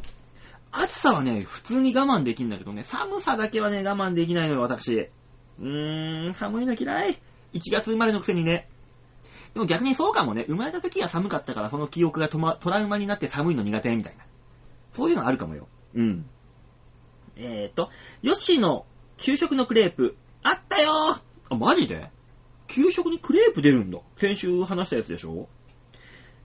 [0.75, 4.95] 暑さはね、普通に我慢できんだけどね、寒さだけはね、我慢できないのよ、私。
[4.95, 7.19] うーん、寒いの嫌い。
[7.53, 8.67] 1月生まれのくせにね。
[9.53, 12.39] でも逆にそうかもね、生まれた時は寒かったからその記憶がト
[12.71, 14.25] ラウマになって寒いの苦手みたいな。
[14.93, 15.67] そういうのあるかもよ。
[15.93, 16.25] うん。
[17.35, 17.91] えーと、
[18.23, 21.21] ヨッシーの給食のクレープ、あったよー
[21.53, 22.09] あ、マジで？
[22.67, 23.99] 給食にクレープ出るんだ。
[24.17, 25.47] 先週話したやつでしょ？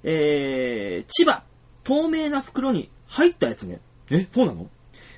[0.03, 1.45] えー、千葉、
[1.85, 3.81] 透明な袋に入ったやつね。
[4.11, 4.68] え、そうなの？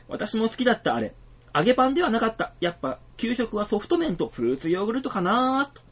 [0.08, 1.14] 私も好きだったあれ。
[1.54, 2.54] 揚げパンではなかった。
[2.60, 5.82] やっぱ、給食はソフト麺とフルーツヨーグルトかなーと。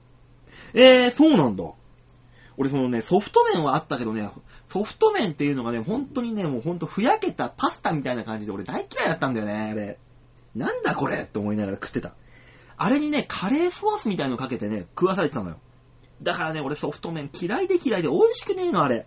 [0.75, 1.65] えー、そうなんだ。
[2.57, 4.29] 俺そのね、ソフト麺はあったけどね、
[4.67, 9.99] ソフト麺っていうのがね、本当にね、もうほんとふやけたパスタみたいな感じで俺大嫌いだったんだよね、あれ。
[10.57, 12.15] なんだこれって思いながら食ってた。
[12.77, 15.59] あれにね、カレーソースみたいのかけてね、食わされてたのよ。
[16.23, 19.07] だからね、俺ソフト麺嫌いで嫌いで美味しくねえの、あれ。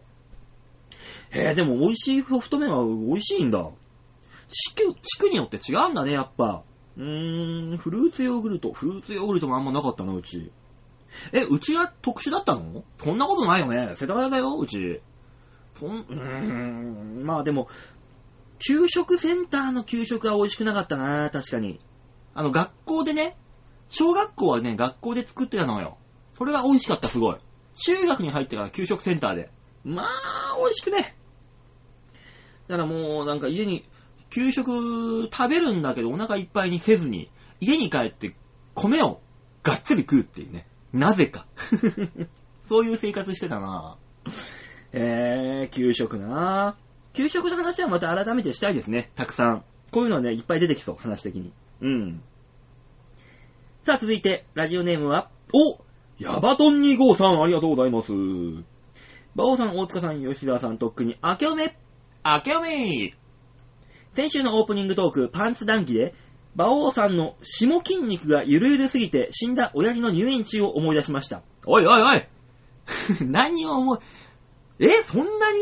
[1.31, 3.69] へえ、でも美味しいソフト麺は美味しいんだ。
[4.51, 6.63] 地区、地区によって違うんだね、やっぱ。
[6.97, 8.73] うーん、フルーツヨーグルト。
[8.73, 10.51] フルーツヨーグルトもあんまなかったな、うち。
[11.31, 12.83] え、うちは特殊だったの？
[12.97, 13.95] そんなことないよね。
[13.95, 15.01] 世田谷だよ、うち。
[15.79, 17.69] そん、うーん、まあでも、
[18.59, 21.79] 給食センターの給食は美味しくなかったな、確かに。
[22.33, 23.35] あの、学校でね、
[23.89, 25.97] 小学校はね、学校で作ってたのよ。
[26.37, 27.37] それが美味しかった、すごい。
[27.73, 29.49] 中学に入ってから給食センターで。
[29.83, 31.17] まあ、美味しくね。
[32.67, 33.85] だからもう、なんか家に、
[34.31, 37.29] 給食食べるんだけどお腹いっぱいにせずに、
[37.59, 38.33] 家に帰って
[38.73, 39.21] 米を
[39.61, 40.65] がっつり食うっていうね。
[40.93, 41.45] なぜか。
[42.67, 43.97] そういう生活してたな
[44.93, 46.77] えー、給食な
[47.13, 49.11] 給食の話はまた改めてしたいですね。
[49.15, 49.63] たくさん。
[49.91, 51.51] こういうのはね、いっぱい出てきそう、話的に。
[51.81, 52.21] うん。
[53.83, 55.83] さあ、続いて、ラジオネームは、お
[56.19, 58.13] ヤバトン2号さん、ありがとうございます。
[59.35, 61.75] バオさん、大塚さん、吉沢さん、とっくに、明けおめ
[62.23, 63.13] 明けおめ
[64.13, 66.13] 先週のオープニングトーク、パンツ談義で、
[66.55, 71.43] 馬王さんの下筋肉がゆるゆるすぎて死んだ親父の入院中を思い出しました。
[71.65, 72.23] おいおいおい
[73.25, 73.99] 何を思い、
[74.79, 75.59] え、そんなに？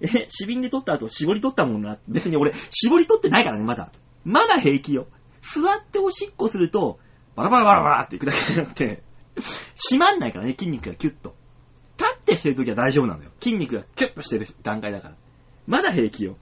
[0.00, 1.98] え、死瓶で取った後絞り取ったもんな。
[2.08, 3.92] 別に俺、絞り取ってないからね、まだ。
[4.24, 5.06] まだ平気よ。
[5.42, 6.98] 座っておしっこすると、
[7.36, 9.02] バラバラバラバラっていくだけになって、
[9.76, 11.34] 閉まんないからね、筋肉がキュッと。
[11.98, 13.30] 立ってしてるときは大丈夫なのよ。
[13.40, 15.14] 筋肉がキュッとしてる段階だから。
[15.66, 16.36] まだ平気よ。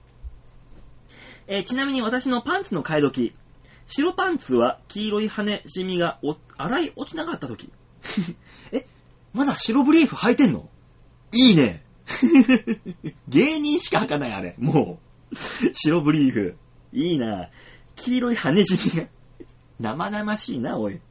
[1.53, 3.35] えー、ちなみに私のパンツの替え時。
[3.85, 6.17] 白パンツは黄色い羽、シミが
[6.57, 7.69] 洗い落ちなかった時。
[8.71, 8.85] え、
[9.33, 10.69] まだ白ブリーフ履いてんの？
[11.33, 11.83] いいね。
[13.27, 14.55] 芸人しか履かない、あれ。
[14.59, 14.97] も
[15.33, 15.35] う。
[15.73, 16.55] 白ブリーフ。
[16.93, 17.49] いいな。
[17.97, 19.07] 黄色い羽染みが。
[19.81, 21.01] 生々しいな、おい。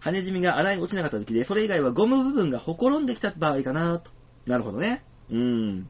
[0.00, 4.10] 羽染みが洗い落ちなかった時で、それ以外はゴム部分がほころんできた場合かなと。
[4.44, 5.04] なるほどね。
[5.30, 5.88] うん。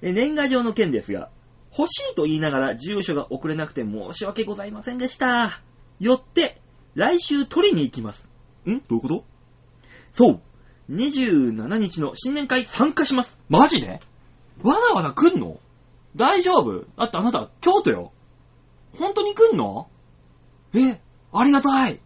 [0.00, 1.30] え年賀状の件ですが、
[1.76, 5.60] 欲しいと言いながら住所が送れなくて申し訳ございませんでした。
[6.00, 6.60] よって、
[6.94, 8.28] 来週取りに行きます。
[8.68, 8.80] ん？
[8.80, 9.24] どういうこと？
[10.12, 10.40] そう。
[10.90, 13.40] 27日の新年会参加します。
[13.48, 14.00] マジで？
[14.62, 15.58] わざわざ来んの？
[16.14, 16.84] 大丈夫？
[16.98, 18.12] だってあなた、京都よ。
[18.98, 19.88] 本当に来んの？
[20.74, 21.00] え、
[21.32, 22.00] ありがたい。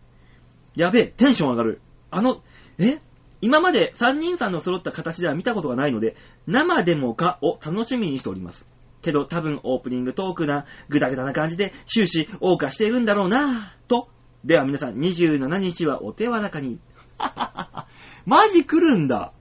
[0.77, 1.81] やべえ、テンション上がる。
[2.13, 2.43] あの、
[2.79, 3.01] え？
[3.41, 6.15] 今まで三人さんの揃った形では見たことがないので、
[6.47, 8.65] 生でもかを楽しみにしております。
[9.07, 14.09] けど多分オープニングトークな、ぐだぐだな感じで終始謳歌しているんだろうなぁ、と。
[14.45, 16.81] では皆さん、27日はお手柔らかに。
[18.27, 19.33] マジ来るんだ。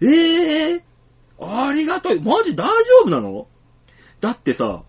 [0.00, 2.20] ええー、ありがたい。
[2.20, 3.48] マジ大丈夫なの？
[4.20, 4.84] だってさ、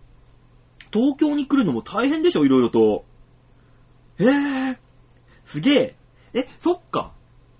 [0.92, 3.04] 東京に来るのも大変でしょ、いろいろと。
[4.20, 4.76] ええー、
[5.44, 5.96] すげえ。
[6.34, 7.12] え、そっか。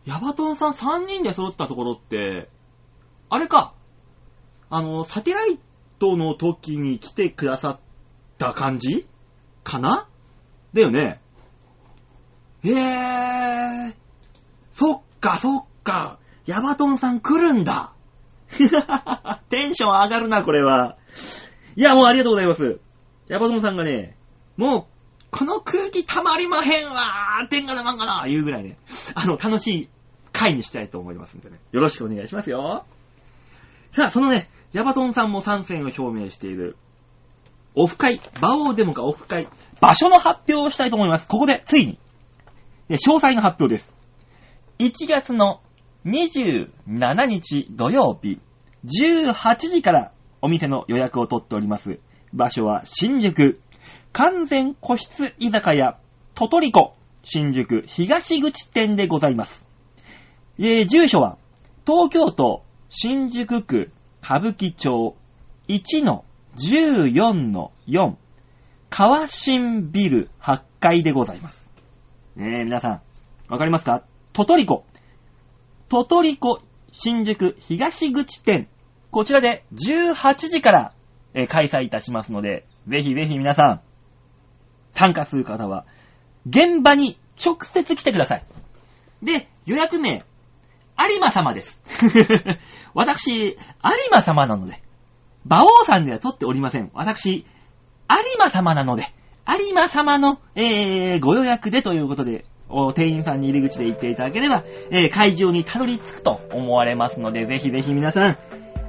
[0.04, 2.48] ヤバトンさん3人で揃ったところって、
[3.28, 3.74] あれか。
[4.68, 5.58] あの、サテライ
[6.00, 7.78] トの時に来てくださっ
[8.38, 9.06] た感じ
[9.62, 10.08] かな
[10.72, 11.20] だよね。
[12.64, 13.96] へえ。
[14.72, 16.18] そっか、そっか。
[16.46, 17.92] ヤバトンさん来るんだ。
[19.50, 20.96] テンション上がるな、これは。
[21.76, 22.80] いや、もうありがとうございます。
[23.28, 24.16] ヤバトンさんがね、
[24.56, 24.84] もう、
[25.30, 28.78] この空気たまりまへんわー天下の漫画だ言うぐらいね、
[29.14, 29.88] あの、楽しい
[30.32, 31.60] 回にしたいと思いますんでね。
[31.72, 32.84] よろしくお願いしますよ。
[33.92, 36.76] さあ、そのね、ヤバトンさんも参戦を表明している、
[37.74, 39.48] オフ会、バオーデモかオフ会、
[39.80, 41.26] 場所の発表をしたいと思います。
[41.26, 41.98] ここで、ついに、
[42.88, 43.92] 詳細の発表です。
[44.78, 45.60] 1月の
[46.04, 48.38] 27日土曜日、
[48.84, 51.98] 18時からお店の予約を取っております。
[52.32, 53.60] 場所は新宿、
[54.12, 55.98] 完全個室居酒屋、
[56.34, 56.94] トトリコ、
[57.24, 59.64] 新宿東口店でございます。
[60.58, 61.38] えー住所は、
[61.86, 63.90] 東京都新宿区
[64.22, 65.16] 歌舞伎町
[65.68, 68.14] 1-14-4
[68.90, 71.70] 川新ビル8階でございます。
[72.36, 73.02] ねえ、皆さん、
[73.48, 74.02] わかりますか？
[74.32, 74.84] トトリコ。
[75.88, 76.60] トトリコ
[76.92, 78.68] 新宿東口店。
[79.10, 80.92] こちらで18時から、
[81.48, 83.80] 開催いたしますので、ぜひぜひ皆さん、
[84.94, 85.84] 参加する方は、
[86.46, 88.44] 現場に直接来てください。
[89.22, 90.24] で、予約名、
[91.08, 91.80] 有馬様です。
[92.94, 93.56] 私、有
[94.10, 94.82] 馬様なので、
[95.46, 96.90] 馬王さんでは取っておりません。
[96.92, 97.44] 私、有
[98.38, 99.12] 馬様なので、
[99.46, 108.38] 有馬様の、えー、ご予約でということで、お店員さんに入り口で言っていただければ、えー、会場にたどり着くと思われますので、ぜひぜひ皆さん、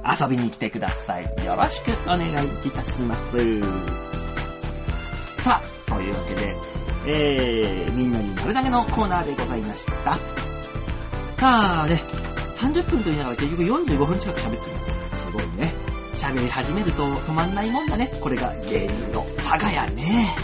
[0.04, 1.24] 遊びに来てください。
[1.44, 3.22] よろしくお願いいたします。
[5.42, 6.54] さあ、というわけで、
[7.06, 10.41] えー、みんなになるだけのコーナーでございました。
[11.42, 12.00] さあね、
[12.54, 14.62] 30分と言いながら結局45分近く喋ってる。
[15.16, 15.74] すごいね。
[16.14, 18.12] 喋り始めると止まんないもんだね。
[18.20, 20.36] これが芸人の差がやね。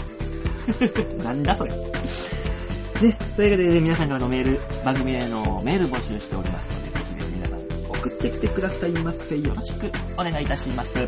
[1.23, 1.71] なんだそれ。
[1.71, 1.77] ね、
[3.37, 7.59] というわけで、皆さんからのメール、番組へのメール募集しておりますので、ぜひぜひ皆さん
[7.97, 9.39] 送ってきてくださいませ。
[9.39, 11.07] よろしくお願いいたします。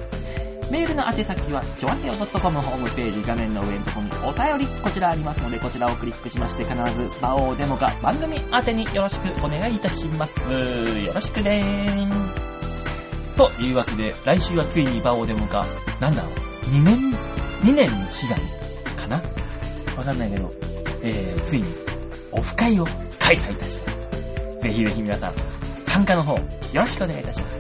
[0.71, 10.49] メールの宛先は、ちょわへよ .com ホームページ画面の上のところにお便り、こちらありますので、こちらをクリックしまして、必ず、場をデモか番組宛てによろしくお願いいたします。
[10.49, 12.41] よろしくねー。
[13.35, 15.67] というわけで、来週はついに場をデモか、
[15.99, 16.33] なんだろう、
[16.69, 17.11] 2年、
[17.63, 19.21] 2年の悲願かな？
[19.97, 20.53] わかんないけど、
[21.03, 21.65] えー、ついに、
[22.31, 22.85] オフ会を
[23.19, 23.91] 開催いたしま
[24.61, 24.61] す。
[24.61, 25.33] ぜひぜひ皆さん、
[25.85, 26.41] 参加の方、よ
[26.75, 27.59] ろしくお願いいたします。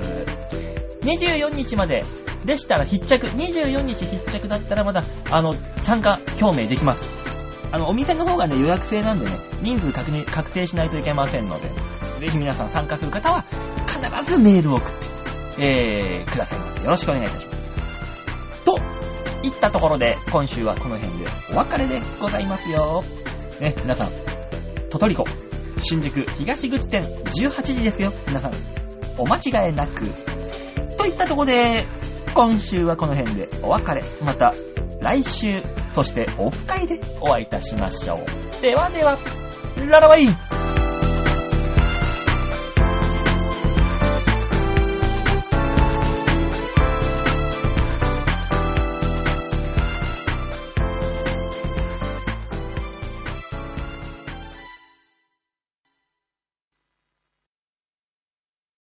[1.01, 2.05] 24日まで
[2.45, 7.03] でしたら必着、24日必着だったらまだ、あの、参加表明できます。
[7.71, 11.69] あの、お店の方がね、予約制なんでね、人数確認、確定しないといけませんので、
[12.19, 13.45] ぜひ皆さん参加する方は、
[13.87, 15.11] 必ずメールを送って、
[15.59, 16.83] えー、くださいませ。
[16.83, 17.61] よろしくお願いいたします。
[18.65, 18.77] と、
[19.43, 23.03] いったところで、今週はこの辺でお別れでございますよ。
[23.59, 24.11] ね、皆さん、
[24.89, 25.23] トトリコ、
[25.83, 28.11] 新宿東口店18時ですよ。
[28.27, 28.53] 皆さん、
[29.17, 30.05] お間違えなく。
[30.97, 31.85] といったところで、
[32.33, 34.03] 今週はこの辺でお別れ。
[34.23, 34.53] また
[35.01, 35.61] 来週、
[35.93, 38.61] そしてオフ会でお会いいたしましょう。
[38.61, 39.17] ではでは、
[39.75, 40.27] ララバイ